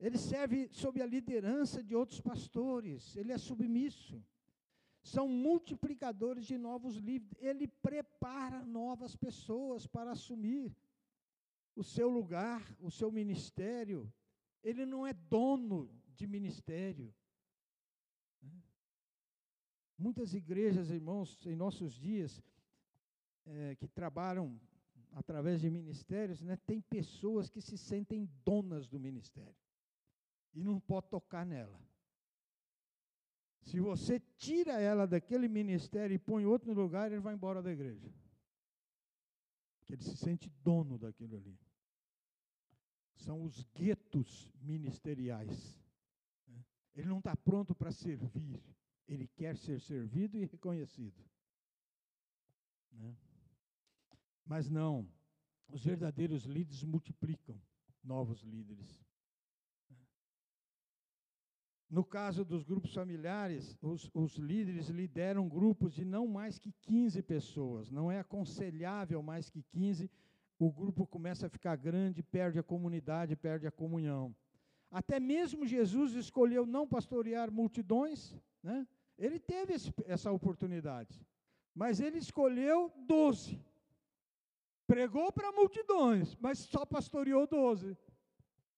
[0.00, 4.24] Ele serve sob a liderança de outros pastores, ele é submisso.
[5.02, 7.30] São multiplicadores de novos livros.
[7.38, 10.74] Ele prepara novas pessoas para assumir
[11.74, 14.12] o seu lugar, o seu ministério.
[14.62, 17.14] Ele não é dono de ministério.
[19.96, 22.42] Muitas igrejas, irmãos, em nossos dias,
[23.46, 24.60] é, que trabalham
[25.12, 29.54] através de ministérios, né, tem pessoas que se sentem donas do ministério
[30.52, 31.80] e não pode tocar nela.
[33.62, 38.12] Se você tira ela daquele ministério e põe outro lugar, ele vai embora da igreja.
[39.78, 41.58] Porque ele se sente dono daquilo ali.
[43.24, 45.74] São os guetos ministeriais.
[46.46, 46.62] Né?
[46.94, 48.62] Ele não está pronto para servir.
[49.08, 51.24] Ele quer ser servido e reconhecido.
[52.92, 53.16] Né?
[54.44, 55.08] Mas não,
[55.68, 57.58] os verdadeiros líderes multiplicam
[58.02, 59.02] novos líderes.
[61.88, 67.22] No caso dos grupos familiares, os, os, líderes lideram grupos de não mais que 15
[67.22, 67.90] pessoas.
[67.90, 70.10] Não é aconselhável mais que 15.
[70.58, 74.34] O grupo começa a ficar grande, perde a comunidade, perde a comunhão.
[74.90, 78.86] Até mesmo Jesus escolheu não pastorear multidões, né?
[79.18, 79.74] Ele teve
[80.06, 81.24] essa oportunidade,
[81.74, 83.60] mas ele escolheu doze.
[84.86, 87.96] Pregou para multidões, mas só pastoreou doze.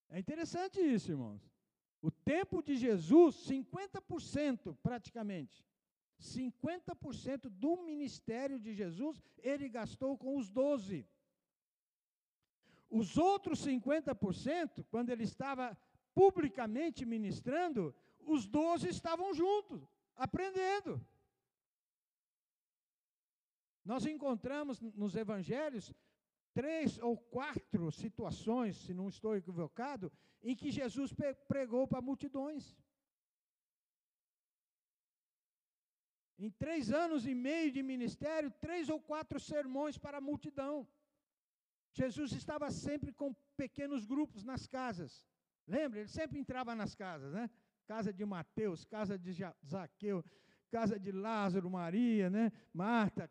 [0.09, 1.43] É interessante isso, irmãos.
[2.01, 5.67] O tempo de Jesus, 50% praticamente,
[6.21, 11.07] 50% do ministério de Jesus, ele gastou com os doze.
[13.01, 15.65] Os outros 50%, quando ele estava
[16.15, 17.95] publicamente ministrando,
[18.35, 19.81] os doze estavam juntos
[20.27, 20.93] aprendendo.
[23.85, 25.93] Nós encontramos nos evangelhos
[26.55, 30.11] três ou quatro situações, se não estou equivocado,
[30.43, 31.11] em que Jesus
[31.47, 32.65] pregou para multidões.
[36.39, 40.75] Em três anos e meio de ministério, três ou quatro sermões para a multidão.
[41.97, 45.27] Jesus estava sempre com pequenos grupos nas casas.
[45.67, 46.01] Lembra?
[46.01, 47.51] Ele sempre entrava nas casas, né?
[47.87, 49.33] casa de Mateus, casa de
[49.65, 50.25] Zaqueu,
[50.71, 52.53] casa de Lázaro, Maria, né?
[52.73, 53.31] Marta,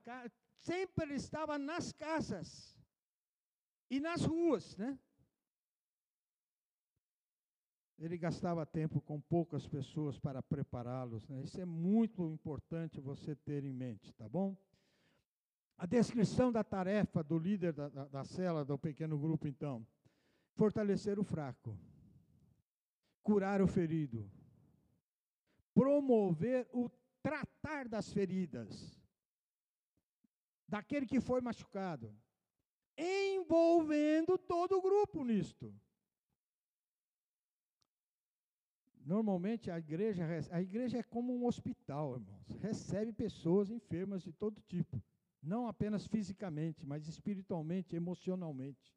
[0.58, 2.76] sempre ele estava nas casas
[3.90, 4.98] e nas ruas, né?
[7.98, 11.42] Ele gastava tempo com poucas pessoas para prepará-los, né?
[11.44, 14.58] Isso é muito importante você ter em mente, tá bom?
[15.78, 19.86] A descrição da tarefa do líder da, da, da cela, do pequeno grupo, então,
[20.54, 21.78] fortalecer o fraco,
[23.22, 24.30] curar o ferido,
[25.74, 26.90] promover o
[27.22, 28.98] tratar das feridas.
[30.68, 32.16] Daquele que foi machucado,
[32.98, 35.74] envolvendo todo o grupo nisto.
[39.06, 42.48] Normalmente a igreja, a igreja é como um hospital, irmãos.
[42.60, 45.00] Recebe pessoas enfermas de todo tipo,
[45.46, 48.96] não apenas fisicamente, mas espiritualmente, emocionalmente.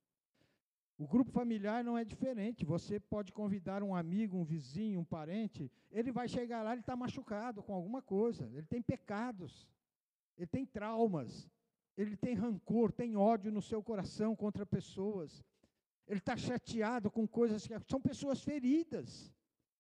[0.97, 2.65] O grupo familiar não é diferente.
[2.65, 5.71] Você pode convidar um amigo, um vizinho, um parente.
[5.93, 8.51] Ele vai chegar lá, ele está machucado com alguma coisa.
[8.53, 9.69] Ele tem pecados.
[10.37, 11.49] Ele tem traumas.
[11.97, 15.45] Ele tem rancor, tem ódio no seu coração contra pessoas.
[16.07, 19.33] Ele está chateado com coisas que são pessoas feridas.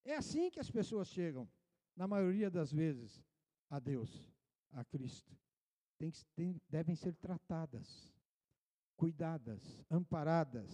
[0.04, 1.48] É assim que as pessoas chegam,
[1.96, 3.24] na maioria das vezes,
[3.70, 4.28] a Deus,
[4.72, 5.37] a Cristo.
[5.98, 8.14] Tem, tem, devem ser tratadas,
[8.96, 10.70] cuidadas, amparadas.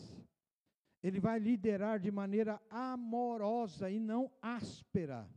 [1.02, 5.28] Ele vai liderar de maneira amorosa e não áspera.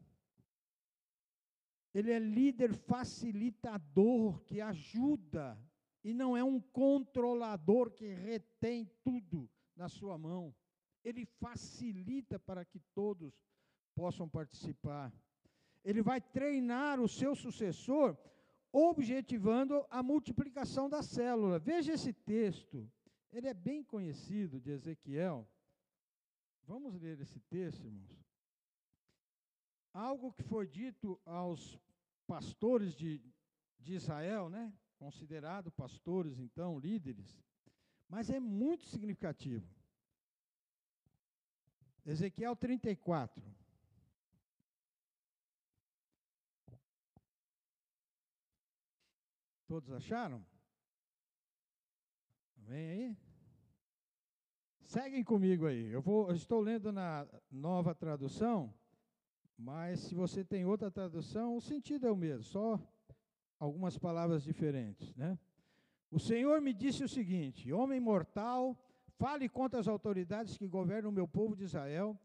[1.93, 5.57] Ele é líder facilitador que ajuda
[6.03, 10.53] e não é um controlador que retém tudo na sua mão.
[11.03, 13.33] Ele facilita para que todos
[13.95, 15.11] possam participar.
[15.83, 18.15] Ele vai treinar o seu sucessor,
[18.77, 21.57] objetivando a multiplicação da célula.
[21.57, 22.87] Veja esse texto,
[23.31, 25.49] ele é bem conhecido de Ezequiel.
[26.63, 28.23] Vamos ler esse texto, irmãos.
[29.91, 31.79] Algo que foi dito aos
[32.27, 33.19] pastores de,
[33.79, 34.71] de Israel, né?
[34.99, 37.43] Considerado pastores, então, líderes,
[38.07, 39.67] mas é muito significativo.
[42.05, 43.43] Ezequiel 34.
[49.67, 50.45] Todos acharam?
[52.55, 53.17] Vem aí?
[54.81, 55.91] Seguem comigo aí.
[55.91, 58.73] Eu, vou, eu estou lendo na nova tradução,
[59.57, 62.79] mas se você tem outra tradução, o sentido é o mesmo, só
[63.59, 65.37] algumas palavras diferentes, né?
[66.09, 68.81] O Senhor me disse o seguinte: Homem mortal,
[69.17, 72.17] fale contra as autoridades que governam o meu povo de Israel,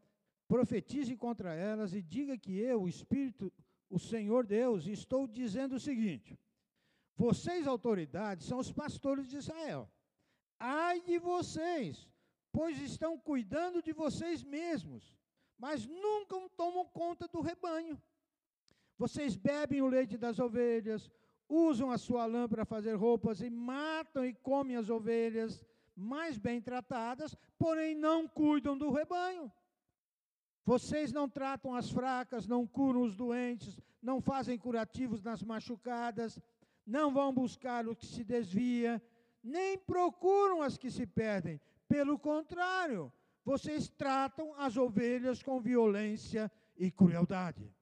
[0.47, 3.51] profetize contra elas e diga que eu, o Espírito,
[3.89, 6.39] o Senhor Deus, estou dizendo o seguinte:
[7.15, 9.89] Vocês, autoridades, são os pastores de Israel.
[10.59, 12.09] Ai de vocês,
[12.51, 15.15] pois estão cuidando de vocês mesmos,
[15.57, 18.01] mas nunca tomam conta do rebanho.
[18.97, 21.09] Vocês bebem o leite das ovelhas,
[21.47, 25.63] usam a sua lã para fazer roupas e matam e comem as ovelhas
[25.95, 29.51] mais bem tratadas, porém não cuidam do rebanho.
[30.65, 36.39] Vocês não tratam as fracas, não curam os doentes, não fazem curativos nas machucadas,
[36.85, 39.01] não vão buscar o que se desvia,
[39.41, 41.59] nem procuram as que se perdem.
[41.87, 43.11] Pelo contrário,
[43.43, 47.73] vocês tratam as ovelhas com violência e crueldade.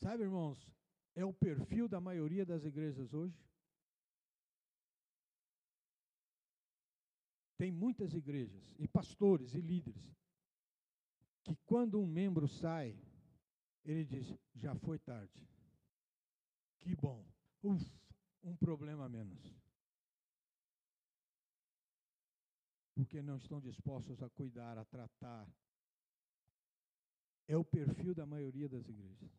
[0.00, 0.68] Sabe, irmãos,
[1.14, 3.40] é o perfil da maioria das igrejas hoje.
[7.56, 10.16] Tem muitas igrejas, e pastores, e líderes,
[11.44, 12.98] que quando um membro sai,
[13.84, 15.51] ele diz: já foi tarde.
[16.82, 17.24] Que bom.
[17.62, 17.80] Uf,
[18.42, 19.40] um problema a menos.
[22.92, 25.48] Porque não estão dispostos a cuidar, a tratar.
[27.46, 29.30] É o perfil da maioria das igrejas.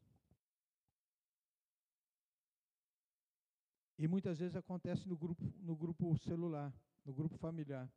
[3.98, 6.74] E muitas vezes acontece no grupo, no grupo celular,
[7.06, 7.92] no grupo familiar.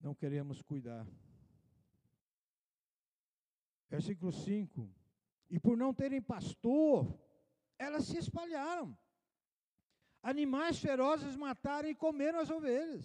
[0.00, 1.06] Não queremos cuidar.
[3.88, 4.95] Versículo 5.
[5.48, 7.06] E por não terem pastor,
[7.78, 8.96] elas se espalharam.
[10.22, 13.04] Animais ferozes mataram e comeram as ovelhas.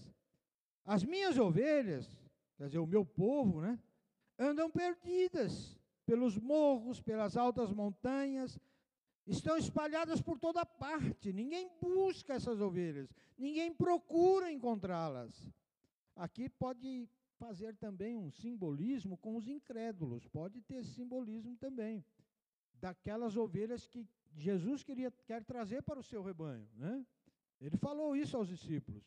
[0.84, 2.10] As minhas ovelhas,
[2.58, 3.80] quer dizer, o meu povo, né,
[4.40, 8.60] andam perdidas pelos morros, pelas altas montanhas,
[9.28, 11.32] estão espalhadas por toda parte.
[11.32, 15.48] Ninguém busca essas ovelhas, ninguém procura encontrá-las.
[16.16, 22.04] Aqui pode fazer também um simbolismo com os incrédulos, pode ter simbolismo também
[22.82, 27.06] daquelas ovelhas que Jesus queria quer trazer para o seu rebanho, né?
[27.60, 29.04] Ele falou isso aos discípulos.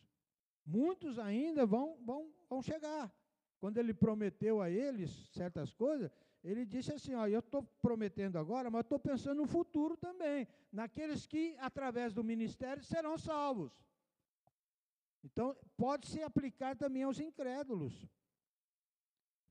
[0.65, 3.13] Muitos ainda vão vão vão chegar.
[3.59, 6.09] Quando ele prometeu a eles certas coisas,
[6.43, 11.25] ele disse assim: ó, eu estou prometendo agora, mas estou pensando no futuro também, naqueles
[11.25, 13.73] que, através do ministério, serão salvos.
[15.23, 18.07] Então, pode se aplicar também aos incrédulos.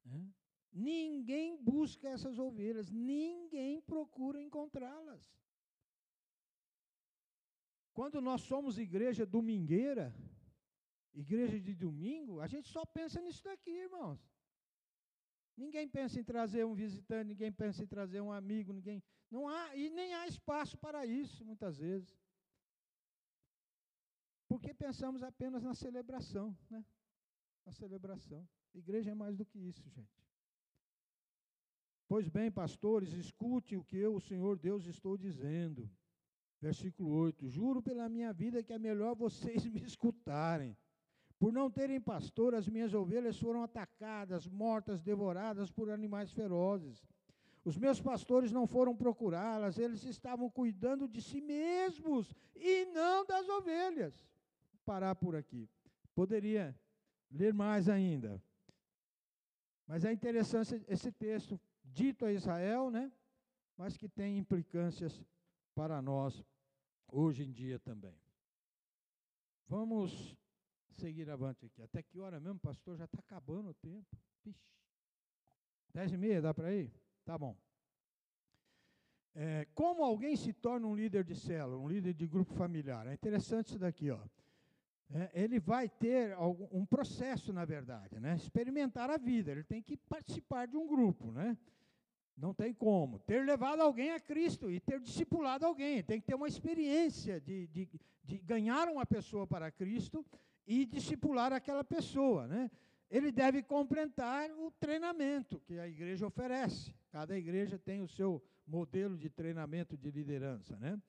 [0.05, 0.29] Né?
[0.75, 5.23] Ninguém busca essas ovelhas, ninguém procura encontrá-las.
[7.93, 10.13] Quando nós somos igreja domingueira,
[11.13, 14.21] igreja de domingo, a gente só pensa nisso daqui, irmãos.
[15.57, 19.01] Ninguém pensa em trazer um visitante, ninguém pensa em trazer um amigo, ninguém.
[19.31, 22.19] Não há, e nem há espaço para isso, muitas vezes.
[24.49, 26.85] Porque pensamos apenas na celebração, né?
[27.65, 28.47] Na celebração.
[28.75, 30.24] Igreja é mais do que isso, gente.
[32.14, 35.90] Pois bem, pastores, escute o que eu, o Senhor Deus, estou dizendo.
[36.61, 40.77] Versículo 8: Juro pela minha vida que é melhor vocês me escutarem.
[41.40, 47.05] Por não terem pastor, as minhas ovelhas foram atacadas, mortas, devoradas por animais ferozes.
[47.64, 53.48] Os meus pastores não foram procurá-las, eles estavam cuidando de si mesmos e não das
[53.48, 54.14] ovelhas.
[54.70, 55.68] Vou parar por aqui.
[56.14, 56.79] Poderia
[57.29, 58.40] ler mais ainda.
[59.85, 61.61] Mas é interessante esse texto
[61.94, 63.11] dito a Israel, né?
[63.76, 65.24] Mas que tem implicâncias
[65.74, 66.44] para nós
[67.09, 68.16] hoje em dia também.
[69.68, 70.37] Vamos
[70.90, 71.83] seguir avante aqui.
[71.83, 72.96] Até que hora mesmo, pastor?
[72.96, 74.16] Já está acabando o tempo.
[74.42, 74.68] Pixe.
[75.92, 76.92] Dez e meia, dá para ir?
[77.24, 77.57] Tá bom.
[79.34, 83.07] É, como alguém se torna um líder de célula, um líder de grupo familiar?
[83.07, 84.20] É interessante isso daqui, ó.
[85.11, 88.36] É, ele vai ter algum, um processo, na verdade, né?
[88.36, 89.51] Experimentar a vida.
[89.51, 91.57] Ele tem que participar de um grupo, né?
[92.37, 93.18] Não tem como.
[93.20, 96.03] Ter levado alguém a Cristo e ter discipulado alguém.
[96.03, 97.89] Tem que ter uma experiência de, de,
[98.24, 100.24] de ganhar uma pessoa para Cristo
[100.66, 102.70] e discipular aquela pessoa, né?
[103.11, 106.93] Ele deve completar o treinamento que a igreja oferece.
[107.12, 111.01] Cada igreja tem o seu modelo de treinamento de liderança, né?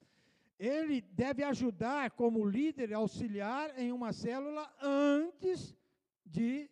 [0.59, 5.75] Ele deve ajudar como líder auxiliar em uma célula antes
[6.25, 6.69] de,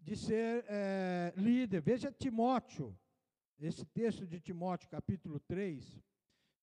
[0.00, 1.80] de ser é, líder.
[1.80, 2.96] Veja Timóteo,
[3.58, 6.00] esse texto de Timóteo, capítulo 3,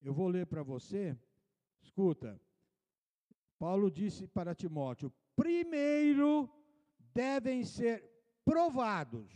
[0.01, 1.17] eu vou ler para você.
[1.81, 2.39] Escuta,
[3.59, 6.49] Paulo disse para Timóteo: primeiro
[7.13, 8.03] devem ser
[8.43, 9.31] provados,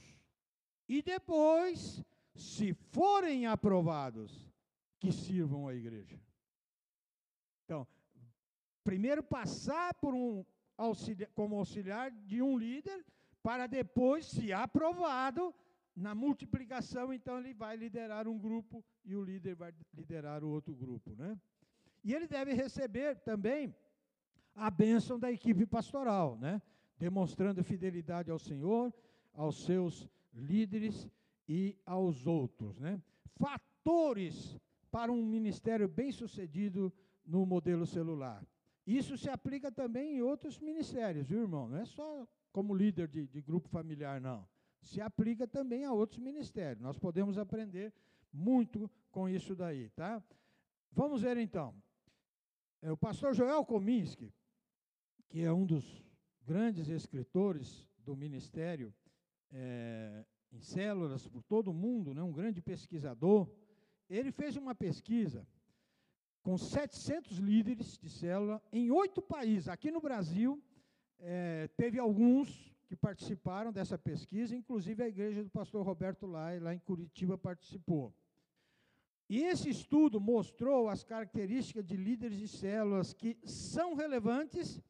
[0.88, 2.04] e depois,
[2.36, 4.50] se forem aprovados,
[5.00, 6.20] que sirvam a igreja.
[7.66, 7.88] Então,
[8.84, 10.46] primeiro passar por um
[11.36, 13.06] como auxiliar de um líder,
[13.44, 15.54] para depois, se aprovado,
[16.00, 20.74] na multiplicação, então ele vai liderar um grupo e o líder vai liderar o outro
[20.74, 21.38] grupo, né?
[22.04, 23.76] E ele deve receber também
[24.56, 26.62] a bênção da equipe pastoral, né?
[26.98, 28.94] Demonstrando fidelidade ao Senhor,
[29.34, 31.10] aos seus líderes
[31.48, 33.02] e aos outros, né?
[33.36, 34.58] Fatores
[34.90, 36.94] para um ministério bem-sucedido
[37.26, 38.46] no modelo celular.
[38.88, 41.68] Isso se aplica também em outros ministérios, viu, irmão?
[41.68, 44.48] Não é só como líder de, de grupo familiar, não.
[44.82, 46.82] Se aplica também a outros ministérios.
[46.82, 47.94] Nós podemos aprender
[48.32, 50.24] muito com isso daí, tá?
[50.92, 51.74] Vamos ver então.
[52.82, 54.34] É, o pastor Joel Kominski,
[55.28, 56.04] que é um dos
[56.46, 58.94] grandes escritores do ministério
[59.52, 63.48] é, em células por todo o mundo, né, um grande pesquisador,
[64.10, 65.46] ele fez uma pesquisa
[66.42, 69.68] com 700 líderes de célula em oito países.
[69.68, 70.62] Aqui no Brasil,
[71.20, 76.74] é, teve alguns que participaram dessa pesquisa, inclusive a igreja do pastor Roberto Lai, lá
[76.74, 78.12] em Curitiba, participou.
[79.30, 84.82] E esse estudo mostrou as características de líderes de células que são relevantes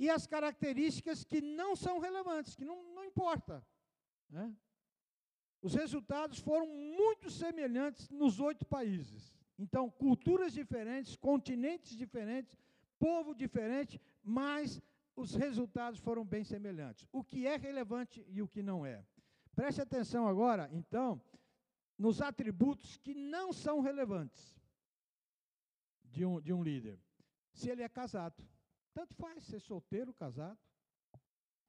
[0.00, 3.64] e as características que não são relevantes, que não, não importa.
[4.28, 4.52] Né?
[5.62, 9.32] Os resultados foram muito semelhantes nos oito países.
[9.56, 12.58] Então, culturas diferentes, continentes diferentes,
[12.98, 14.82] povo diferente, mas
[15.18, 17.06] os resultados foram bem semelhantes.
[17.10, 19.04] O que é relevante e o que não é.
[19.54, 21.20] Preste atenção agora, então,
[21.98, 24.56] nos atributos que não são relevantes
[26.04, 27.00] de um, de um líder.
[27.52, 28.48] Se ele é casado.
[28.94, 30.58] Tanto faz ser solteiro, casado.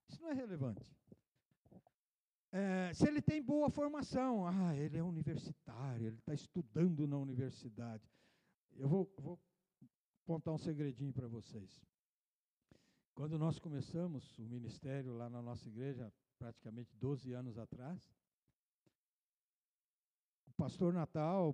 [0.08, 0.86] Isso não é relevante.
[2.52, 8.08] É, se ele tem boa formação, ah, ele é universitário, ele está estudando na universidade.
[8.76, 9.40] Eu vou, vou
[10.24, 11.84] contar um segredinho para vocês.
[13.20, 18.16] Quando nós começamos o ministério lá na nossa igreja, praticamente 12 anos atrás,
[20.48, 21.54] o pastor Natal,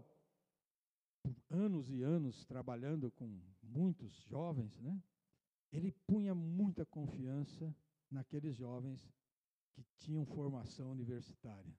[1.23, 5.01] por anos e anos trabalhando com muitos jovens, né?
[5.71, 7.75] Ele punha muita confiança
[8.11, 9.11] naqueles jovens
[9.73, 11.75] que tinham formação universitária.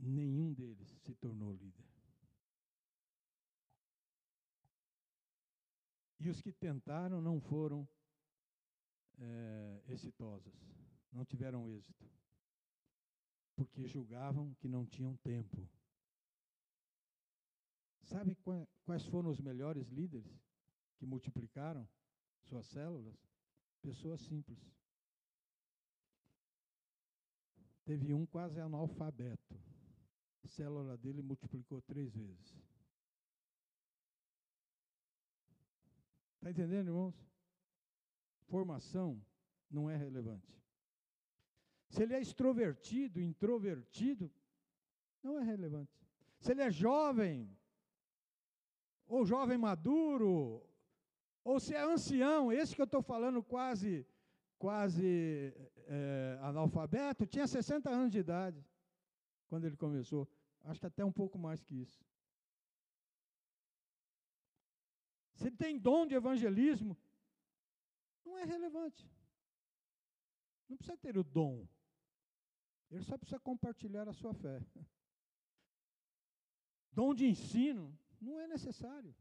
[0.00, 1.95] Nenhum deles se tornou líder.
[6.18, 7.86] E os que tentaram não foram
[9.18, 10.54] é, exitosos,
[11.12, 12.10] não tiveram êxito,
[13.54, 15.68] porque julgavam que não tinham tempo.
[18.02, 18.36] Sabe
[18.84, 20.40] quais foram os melhores líderes
[20.96, 21.88] que multiplicaram
[22.44, 23.16] suas células?
[23.82, 24.58] Pessoas simples.
[27.84, 29.60] Teve um quase analfabeto.
[30.44, 32.56] A célula dele multiplicou três vezes.
[36.46, 37.28] Está entendendo, irmãos?
[38.44, 39.20] Formação
[39.68, 40.56] não é relevante.
[41.88, 44.30] Se ele é extrovertido, introvertido,
[45.24, 45.90] não é relevante.
[46.38, 47.50] Se ele é jovem,
[49.08, 50.64] ou jovem maduro,
[51.42, 54.06] ou se é ancião, esse que eu estou falando quase
[54.56, 55.52] quase
[55.88, 58.64] é, analfabeto, tinha 60 anos de idade
[59.48, 60.28] quando ele começou.
[60.62, 62.06] Acho que até um pouco mais que isso.
[65.36, 66.96] Se tem dom de evangelismo,
[68.24, 69.08] não é relevante.
[70.68, 71.66] Não precisa ter o dom.
[72.90, 74.60] Ele só precisa compartilhar a sua fé.
[76.92, 79.14] Dom de ensino não é necessário.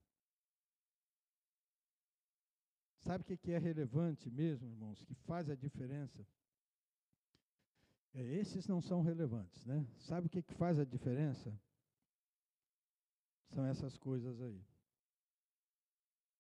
[3.00, 5.04] Sabe o que é relevante mesmo, irmãos?
[5.04, 6.26] Que faz a diferença?
[8.14, 9.86] É, esses não são relevantes, né?
[10.00, 11.54] Sabe o que faz a diferença?
[13.50, 14.64] São essas coisas aí.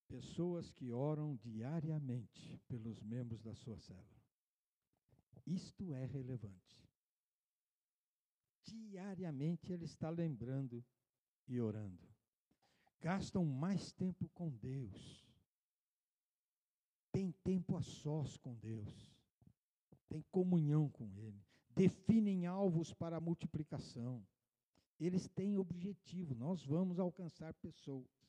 [0.08, 4.24] Pessoas que oram diariamente pelos membros da sua célula.
[5.45, 6.89] Isto é relevante.
[8.64, 10.84] Diariamente ele está lembrando
[11.47, 12.08] e orando.
[12.99, 15.26] Gastam mais tempo com Deus
[17.16, 19.10] tem tempo a sós com Deus,
[20.10, 21.41] tem comunhão com Ele,
[21.74, 24.22] definem alvos para a multiplicação,
[24.99, 28.25] eles têm objetivo, nós vamos alcançar pessoas,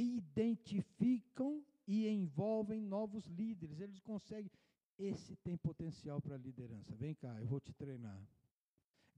[0.00, 4.50] identificam e envolvem novos líderes, eles conseguem,
[4.98, 8.20] esse tem potencial para liderança, vem cá, eu vou te treinar.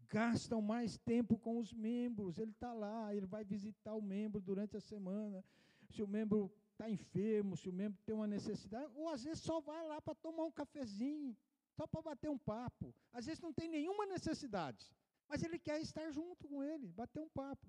[0.08, 4.76] Gastam mais tempo com os membros, ele está lá, ele vai visitar o membro durante
[4.76, 5.44] a semana.
[5.88, 9.60] Se o membro está enfermo, se o membro tem uma necessidade, ou às vezes só
[9.60, 11.36] vai lá para tomar um cafezinho,
[11.76, 12.94] só para bater um papo.
[13.12, 14.92] Às vezes não tem nenhuma necessidade,
[15.28, 17.66] mas ele quer estar junto com ele, bater um papo.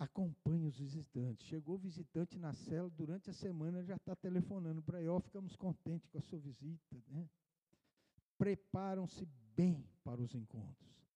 [0.00, 1.46] Acompanhe os visitantes.
[1.46, 6.16] Chegou visitante na cela, durante a semana já está telefonando para ó, ficamos contentes com
[6.16, 6.96] a sua visita.
[7.08, 7.28] Né?
[8.38, 11.06] Preparam-se bem para os encontros.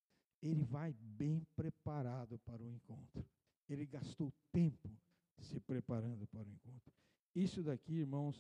[0.43, 3.25] Ele vai bem preparado para o encontro.
[3.71, 4.91] Ele gastou tempo
[5.39, 6.93] se preparando para o encontro.
[7.35, 8.39] Isso daqui, irmãos,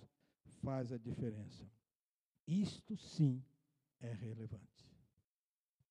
[0.62, 1.66] faz a diferença.
[2.47, 3.42] Isto sim
[3.99, 4.86] é relevante.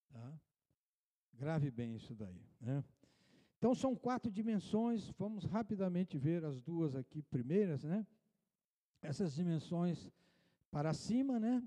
[0.09, 0.39] Tá?
[1.33, 2.45] Grave bem isso daí.
[2.61, 2.83] Né?
[3.63, 8.05] Então, são quatro dimensões, vamos rapidamente ver as duas aqui primeiras, né?
[9.01, 10.11] Essas dimensões
[10.69, 11.63] para cima, né?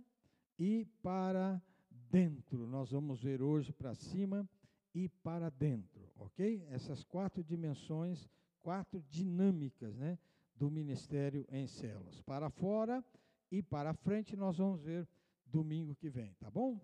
[0.58, 1.58] E para
[1.90, 2.66] dentro.
[2.66, 4.46] Nós vamos ver hoje para cima
[4.94, 6.66] e para dentro, ok?
[6.68, 8.28] Essas quatro dimensões,
[8.60, 10.18] quatro dinâmicas, né?
[10.54, 12.20] Do ministério em células.
[12.20, 13.02] Para fora
[13.50, 15.08] e para frente, nós vamos ver
[15.46, 16.78] domingo que vem, tá bom?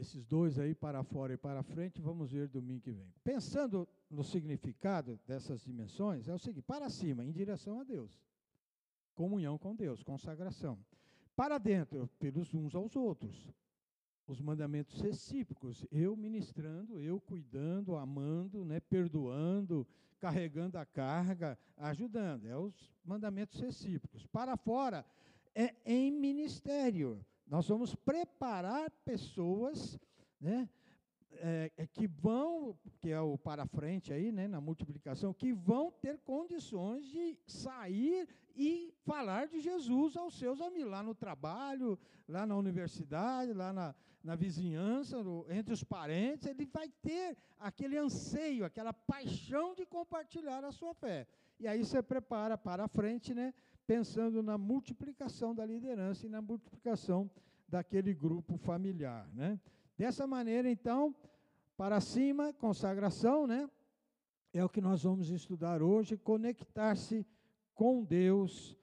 [0.00, 3.12] Esses dois aí, para fora e para frente, vamos ver domingo que vem.
[3.24, 8.20] Pensando no significado dessas dimensões, é o seguinte: para cima, em direção a Deus.
[9.14, 10.78] Comunhão com Deus, consagração.
[11.34, 13.52] Para dentro, pelos uns aos outros.
[14.26, 19.86] Os mandamentos recíprocos, eu ministrando, eu cuidando, amando, né, perdoando,
[20.18, 22.46] carregando a carga, ajudando.
[22.46, 24.26] É os mandamentos recíprocos.
[24.26, 25.06] Para fora,
[25.54, 29.98] é em ministério nós vamos preparar pessoas,
[30.40, 30.68] né,
[31.38, 35.90] é, é, que vão, que é o para frente aí, né, na multiplicação, que vão
[35.90, 42.46] ter condições de sair e falar de Jesus aos seus amigos, lá no trabalho, lá
[42.46, 43.94] na universidade, lá na,
[44.24, 50.64] na vizinhança, no, entre os parentes, ele vai ter aquele anseio, aquela paixão de compartilhar
[50.64, 51.26] a sua fé.
[51.60, 53.52] E aí você prepara para frente, né,
[53.86, 57.30] pensando na multiplicação da liderança e na multiplicação
[57.68, 59.60] daquele grupo familiar, né?
[59.96, 61.14] Dessa maneira, então,
[61.76, 63.70] para cima, consagração, né?
[64.52, 67.26] É o que nós vamos estudar hoje, conectar-se
[67.74, 68.76] com Deus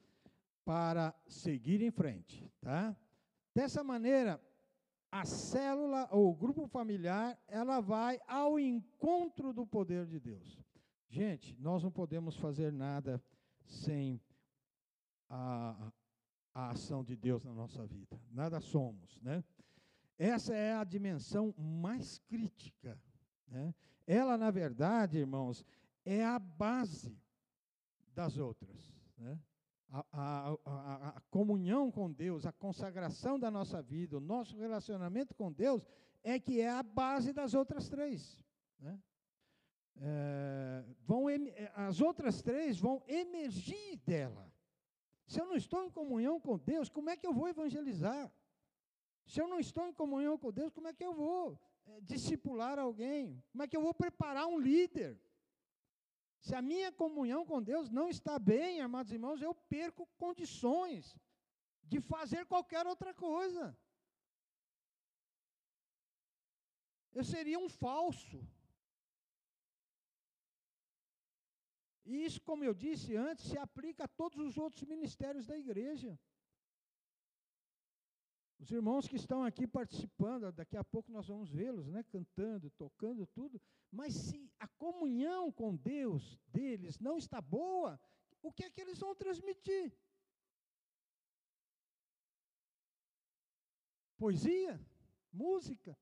[0.63, 2.95] para seguir em frente, tá?
[3.53, 4.41] Dessa maneira,
[5.11, 10.59] a célula ou o grupo familiar, ela vai ao encontro do poder de Deus.
[11.09, 13.23] Gente, nós não podemos fazer nada
[13.65, 14.19] sem
[15.33, 15.91] a,
[16.53, 18.19] a ação de Deus na nossa vida.
[18.31, 19.43] Nada somos, né?
[20.17, 23.01] Essa é a dimensão mais crítica.
[23.47, 23.73] Né?
[24.05, 25.65] Ela, na verdade, irmãos,
[26.05, 27.19] é a base
[28.13, 28.93] das outras.
[29.17, 29.39] Né?
[29.89, 35.33] A, a, a, a, comunhão com Deus, a consagração da nossa vida, o nosso relacionamento
[35.33, 35.83] com Deus,
[36.23, 38.39] é que é a base das outras três.
[38.79, 38.99] Né?
[39.97, 41.25] É, vão,
[41.75, 44.52] as outras três vão emergir dela.
[45.25, 48.31] Se eu não estou em comunhão com Deus, como é que eu vou evangelizar?
[49.25, 52.77] Se eu não estou em comunhão com Deus, como é que eu vou é, discipular
[52.77, 53.41] alguém?
[53.51, 55.19] Como é que eu vou preparar um líder?
[56.39, 61.17] Se a minha comunhão com Deus não está bem, amados irmãos, eu perco condições
[61.83, 63.77] de fazer qualquer outra coisa.
[67.13, 68.45] Eu seria um falso.
[72.13, 76.11] E isso, como eu disse antes, se aplica a todos os outros ministérios da igreja.
[78.59, 83.25] Os irmãos que estão aqui participando, daqui a pouco nós vamos vê-los, né, cantando, tocando
[83.25, 83.59] tudo,
[83.91, 87.99] mas se a comunhão com Deus deles não está boa,
[88.43, 89.91] o que é que eles vão transmitir?
[94.17, 94.79] Poesia?
[95.31, 95.97] Música?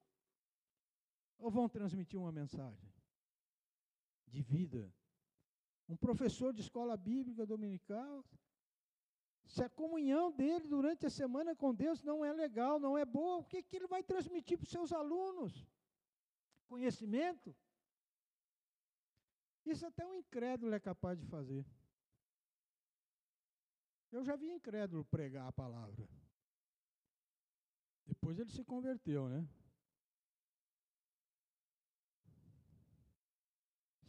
[1.37, 2.93] Ou vão transmitir uma mensagem
[4.27, 4.93] de vida,
[5.91, 8.25] um professor de escola bíblica dominical,
[9.45, 13.39] se a comunhão dele durante a semana com Deus não é legal, não é boa,
[13.39, 15.67] o que, que ele vai transmitir para os seus alunos?
[16.69, 17.53] Conhecimento?
[19.65, 21.65] Isso até um incrédulo é capaz de fazer.
[24.11, 26.07] Eu já vi incrédulo pregar a palavra.
[28.05, 29.45] Depois ele se converteu, né?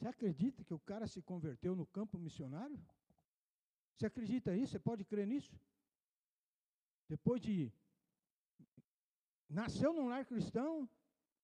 [0.02, 2.76] Você acredita que o cara se converteu no campo missionário?
[3.94, 4.72] Você acredita nisso?
[4.72, 5.56] Você pode crer nisso?
[7.08, 7.72] Depois de.
[9.48, 10.90] Nasceu num lar cristão,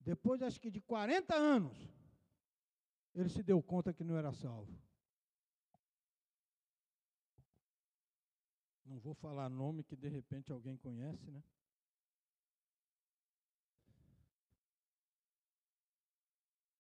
[0.01, 1.79] depois acho que de 40 anos,
[3.15, 4.77] ele se deu conta que não era salvo.
[8.85, 11.45] Não vou falar nome que de repente alguém conhece, né?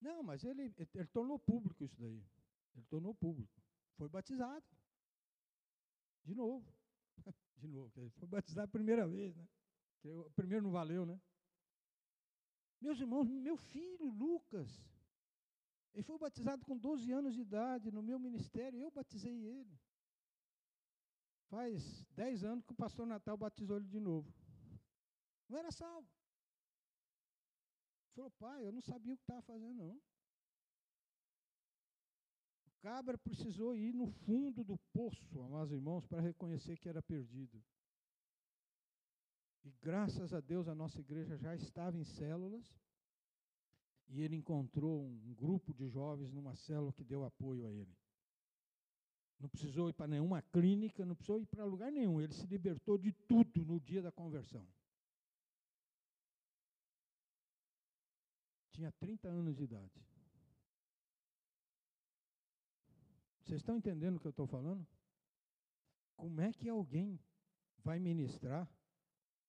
[0.00, 2.24] Não, mas ele, ele tornou público isso daí.
[2.74, 3.60] Ele tornou público.
[3.96, 4.64] Foi batizado.
[6.24, 6.72] De novo.
[7.56, 7.90] De novo.
[8.18, 9.48] Foi batizado a primeira vez, né?
[10.04, 11.20] O primeiro não valeu, né?
[12.80, 14.70] Meus irmãos, meu filho Lucas,
[15.92, 19.76] ele foi batizado com 12 anos de idade no meu ministério, eu batizei ele.
[21.48, 24.32] Faz 10 anos que o pastor Natal batizou ele de novo.
[25.48, 26.08] Não era salvo.
[28.18, 29.96] Falou, pai, eu não sabia o que estava fazendo, não.
[32.66, 37.62] O cabra precisou ir no fundo do poço, amados irmãos, para reconhecer que era perdido.
[39.62, 42.76] E graças a Deus a nossa igreja já estava em células.
[44.08, 47.96] E ele encontrou um grupo de jovens numa célula que deu apoio a ele.
[49.38, 52.20] Não precisou ir para nenhuma clínica, não precisou ir para lugar nenhum.
[52.20, 54.66] Ele se libertou de tudo no dia da conversão.
[58.78, 60.06] Tinha 30 anos de idade.
[63.40, 64.86] Vocês estão entendendo o que eu estou falando?
[66.14, 67.18] Como é que alguém
[67.82, 68.72] vai ministrar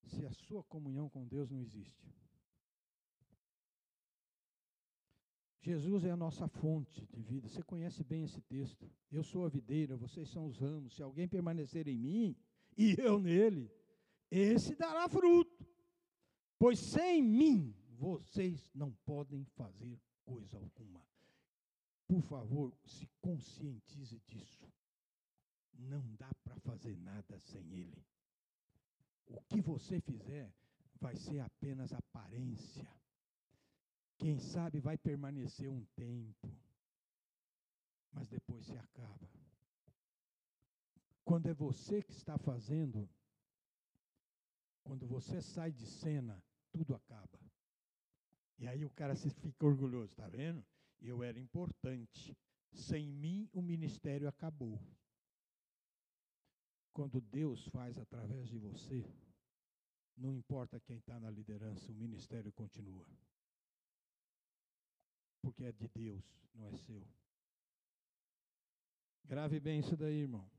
[0.04, 2.12] se a sua comunhão com Deus não existe?
[5.62, 7.48] Jesus é a nossa fonte de vida.
[7.48, 8.92] Você conhece bem esse texto.
[9.12, 10.96] Eu sou a videira, vocês são os ramos.
[10.96, 12.36] Se alguém permanecer em mim
[12.76, 13.72] e eu nele,
[14.32, 15.64] esse dará fruto.
[16.58, 21.06] Pois sem mim vocês não podem fazer coisa alguma.
[22.08, 24.72] Por favor, se conscientize disso.
[25.74, 28.06] Não dá para fazer nada sem ele.
[29.26, 30.50] O que você fizer
[31.02, 32.90] vai ser apenas aparência.
[34.18, 36.50] Quem sabe vai permanecer um tempo,
[38.14, 39.30] mas depois se acaba.
[41.26, 43.10] Quando é você que está fazendo,
[44.84, 46.42] quando você sai de cena,
[46.72, 47.49] tudo acaba.
[48.60, 50.64] E aí o cara se fica orgulhoso, está vendo?
[51.02, 52.38] Eu era importante.
[52.72, 54.80] Sem mim o ministério acabou.
[56.94, 59.04] Quando Deus faz através de você,
[60.16, 63.06] não importa quem está na liderança, o ministério continua
[65.42, 67.02] porque é de Deus, não é seu.
[69.26, 70.50] Grave bem isso daí, irmão.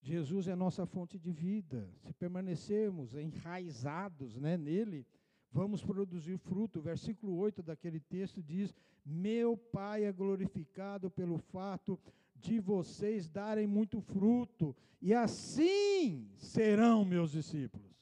[0.00, 1.88] Jesus é a nossa fonte de vida.
[2.00, 5.06] Se permanecermos enraizados né, nele,
[5.52, 6.78] vamos produzir fruto.
[6.78, 8.74] O versículo 8 daquele texto diz:
[9.04, 11.98] Meu Pai é glorificado pelo fato
[12.36, 17.92] de vocês darem muito fruto, e assim serão meus discípulos.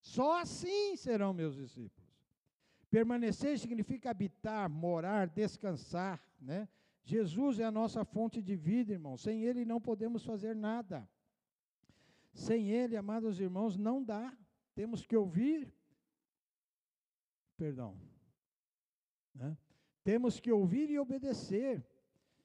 [0.00, 2.12] Só assim serão meus discípulos.
[2.90, 6.68] Permanecer significa habitar, morar, descansar, né?
[7.04, 9.16] Jesus é a nossa fonte de vida, irmão.
[9.16, 11.08] Sem Ele não podemos fazer nada.
[12.32, 14.36] Sem Ele, amados irmãos, não dá.
[14.74, 15.72] Temos que ouvir.
[17.62, 17.96] Perdão.
[19.34, 19.56] Né?
[20.02, 21.72] Temos que ouvir e obedecer.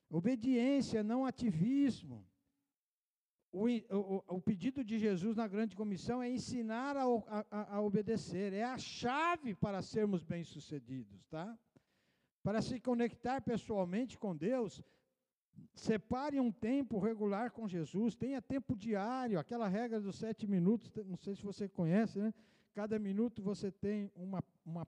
[0.10, 2.18] Obediência, não ativismo
[3.52, 3.66] o,
[3.96, 7.06] o, o, pedido de Jesus na grande comissão é ensinar a,
[7.50, 11.58] a, a obedecer, é a chave para sermos bem-sucedidos, tá?
[12.44, 14.84] Para se conectar pessoalmente com Deus,
[15.74, 21.18] separe um tempo regular com Jesus, tenha tempo diário, aquela regra dos sete minutos, não
[21.18, 22.34] sei se você conhece, né?
[22.74, 24.86] Cada minuto você tem uma, uma,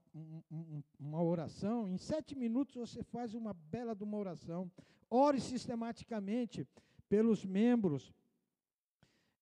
[1.00, 4.70] uma oração, em sete minutos você faz uma bela de uma oração.
[5.10, 6.68] Ore sistematicamente
[7.08, 8.14] pelos membros,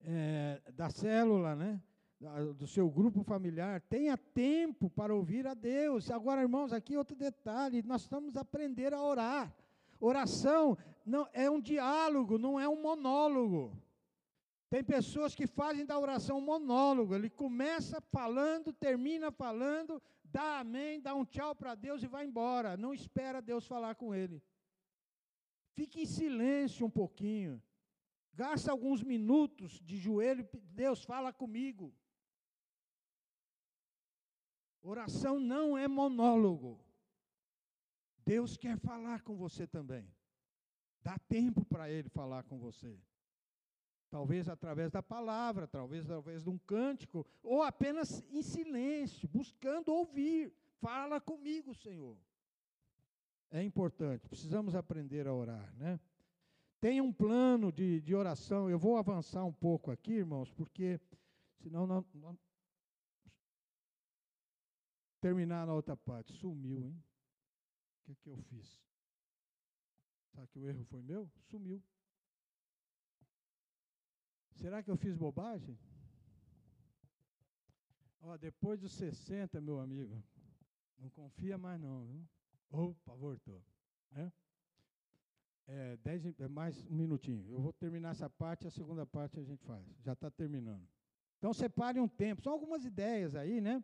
[0.04, 1.82] é, da célula, né?
[2.56, 6.10] do seu grupo familiar, tenha tempo para ouvir a Deus.
[6.10, 9.54] Agora, irmãos, aqui outro detalhe: nós estamos aprender a orar.
[10.00, 10.76] Oração
[11.06, 13.72] não é um diálogo, não é um monólogo.
[14.70, 17.16] Tem pessoas que fazem da oração um monólogo.
[17.16, 20.02] Ele começa falando, termina falando,
[20.32, 22.78] dá amém, dá um tchau para Deus e vai embora.
[22.78, 24.42] Não espera Deus falar com ele.
[25.74, 27.62] Fique em silêncio um pouquinho.
[28.34, 30.48] Gasta alguns minutos de joelho,
[30.84, 31.94] Deus fala comigo.
[34.82, 36.80] Oração não é monólogo.
[38.26, 40.08] Deus quer falar com você também.
[41.02, 43.00] Dá tempo para Ele falar com você.
[44.10, 50.54] Talvez através da palavra, talvez através de um cântico, ou apenas em silêncio, buscando ouvir.
[50.80, 52.18] Fala comigo, Senhor.
[53.52, 56.00] É importante, precisamos aprender a orar, né?
[56.80, 58.70] Tenha um plano de, de oração.
[58.70, 61.00] Eu vou avançar um pouco aqui, irmãos, porque
[61.60, 62.38] senão não, não
[65.20, 66.34] terminar na outra parte.
[66.34, 67.04] Sumiu, hein?
[68.02, 68.82] O que, que eu fiz?
[70.32, 71.30] Será que o erro foi meu?
[71.50, 71.82] Sumiu.
[74.58, 75.78] Será que eu fiz bobagem?
[78.22, 80.22] Ó, depois dos 60, meu amigo,
[80.98, 82.28] não confia mais não, viu?
[82.72, 83.62] Opa, voltou.
[84.12, 84.32] Né?
[85.68, 87.46] É, dez, é, mais um minutinho.
[87.52, 89.86] Eu vou terminar essa parte, a segunda parte a gente faz.
[90.02, 90.88] Já está terminando.
[91.38, 92.42] Então, separe um tempo.
[92.42, 93.84] São algumas ideias aí, né?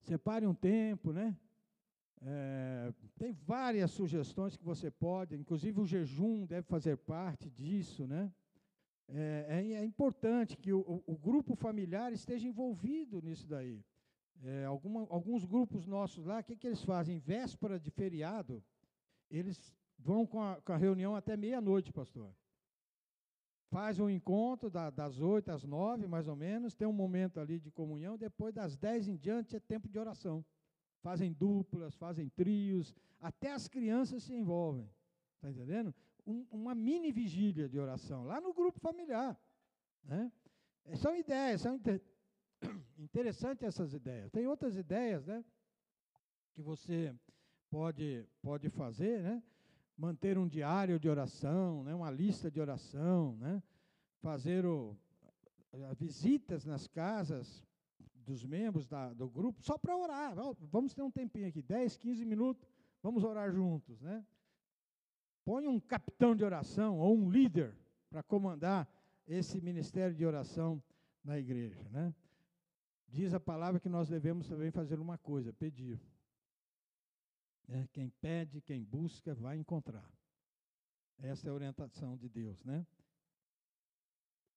[0.00, 1.36] Separe um tempo, né?
[2.22, 8.32] É, tem várias sugestões que você pode, inclusive o jejum deve fazer parte disso, né?
[9.12, 13.84] É, é, é importante que o, o, grupo familiar esteja envolvido nisso daí.
[14.42, 17.16] É, alguma, alguns grupos nossos lá, o que, que eles fazem?
[17.16, 18.62] Em véspera de feriado,
[19.28, 22.32] eles vão com a, com a reunião até meia-noite, pastor.
[23.68, 27.58] Faz um encontro da, das oito às nove, mais ou menos, tem um momento ali
[27.58, 30.44] de comunhão, depois das dez em diante é tempo de oração.
[31.02, 34.88] Fazem duplas, fazem trios, até as crianças se envolvem.
[35.36, 35.94] Está entendendo?
[36.26, 39.38] Um, uma mini vigília de oração, lá no grupo familiar.
[40.04, 40.30] Né?
[40.84, 42.00] É, são ideias, são inter...
[42.98, 44.30] interessantes essas ideias.
[44.30, 45.44] Tem outras ideias né,
[46.52, 47.14] que você
[47.70, 49.42] pode, pode fazer, né?
[49.96, 51.94] manter um diário de oração, né?
[51.94, 53.62] uma lista de oração, né?
[54.20, 54.96] fazer o,
[55.96, 57.62] visitas nas casas
[58.14, 60.34] dos membros da, do grupo, só para orar.
[60.60, 62.68] Vamos ter um tempinho aqui, 10, 15 minutos,
[63.02, 64.00] vamos orar juntos.
[64.00, 64.24] Né?
[65.50, 67.76] Põe um capitão de oração ou um líder
[68.08, 68.88] para comandar
[69.26, 70.80] esse ministério de oração
[71.24, 71.82] na igreja.
[71.88, 72.14] Né?
[73.08, 76.00] Diz a palavra que nós devemos também fazer uma coisa: pedir.
[77.68, 80.08] É, quem pede, quem busca, vai encontrar.
[81.18, 82.86] Essa é a orientação de Deus, né?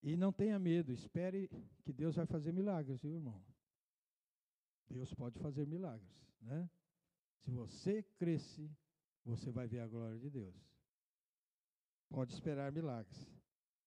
[0.04, 1.50] E não tenha medo, espere
[1.84, 3.44] que Deus vai fazer milagres, viu, irmão?
[4.88, 6.70] Deus pode fazer milagres, né?
[7.40, 8.70] Se você cresce,
[9.26, 10.73] você vai ver a glória de Deus.
[12.14, 13.28] Pode esperar milagres.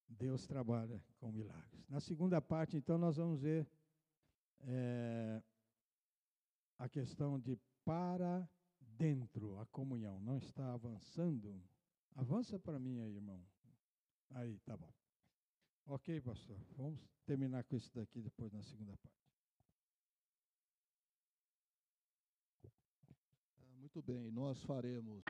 [0.08, 1.88] Deus trabalha com milagres.
[1.88, 3.64] Na segunda parte, então, nós vamos ver
[4.62, 5.40] é,
[6.76, 8.48] a questão de para
[8.80, 10.18] dentro, a comunhão.
[10.18, 11.62] Não está avançando?
[12.16, 13.40] Avança para mim aí, irmão.
[14.30, 14.92] Aí, tá bom.
[15.86, 16.58] Ok, pastor.
[16.76, 19.16] Vamos terminar com isso daqui depois na segunda parte.
[23.78, 25.22] Muito bem, nós faremos.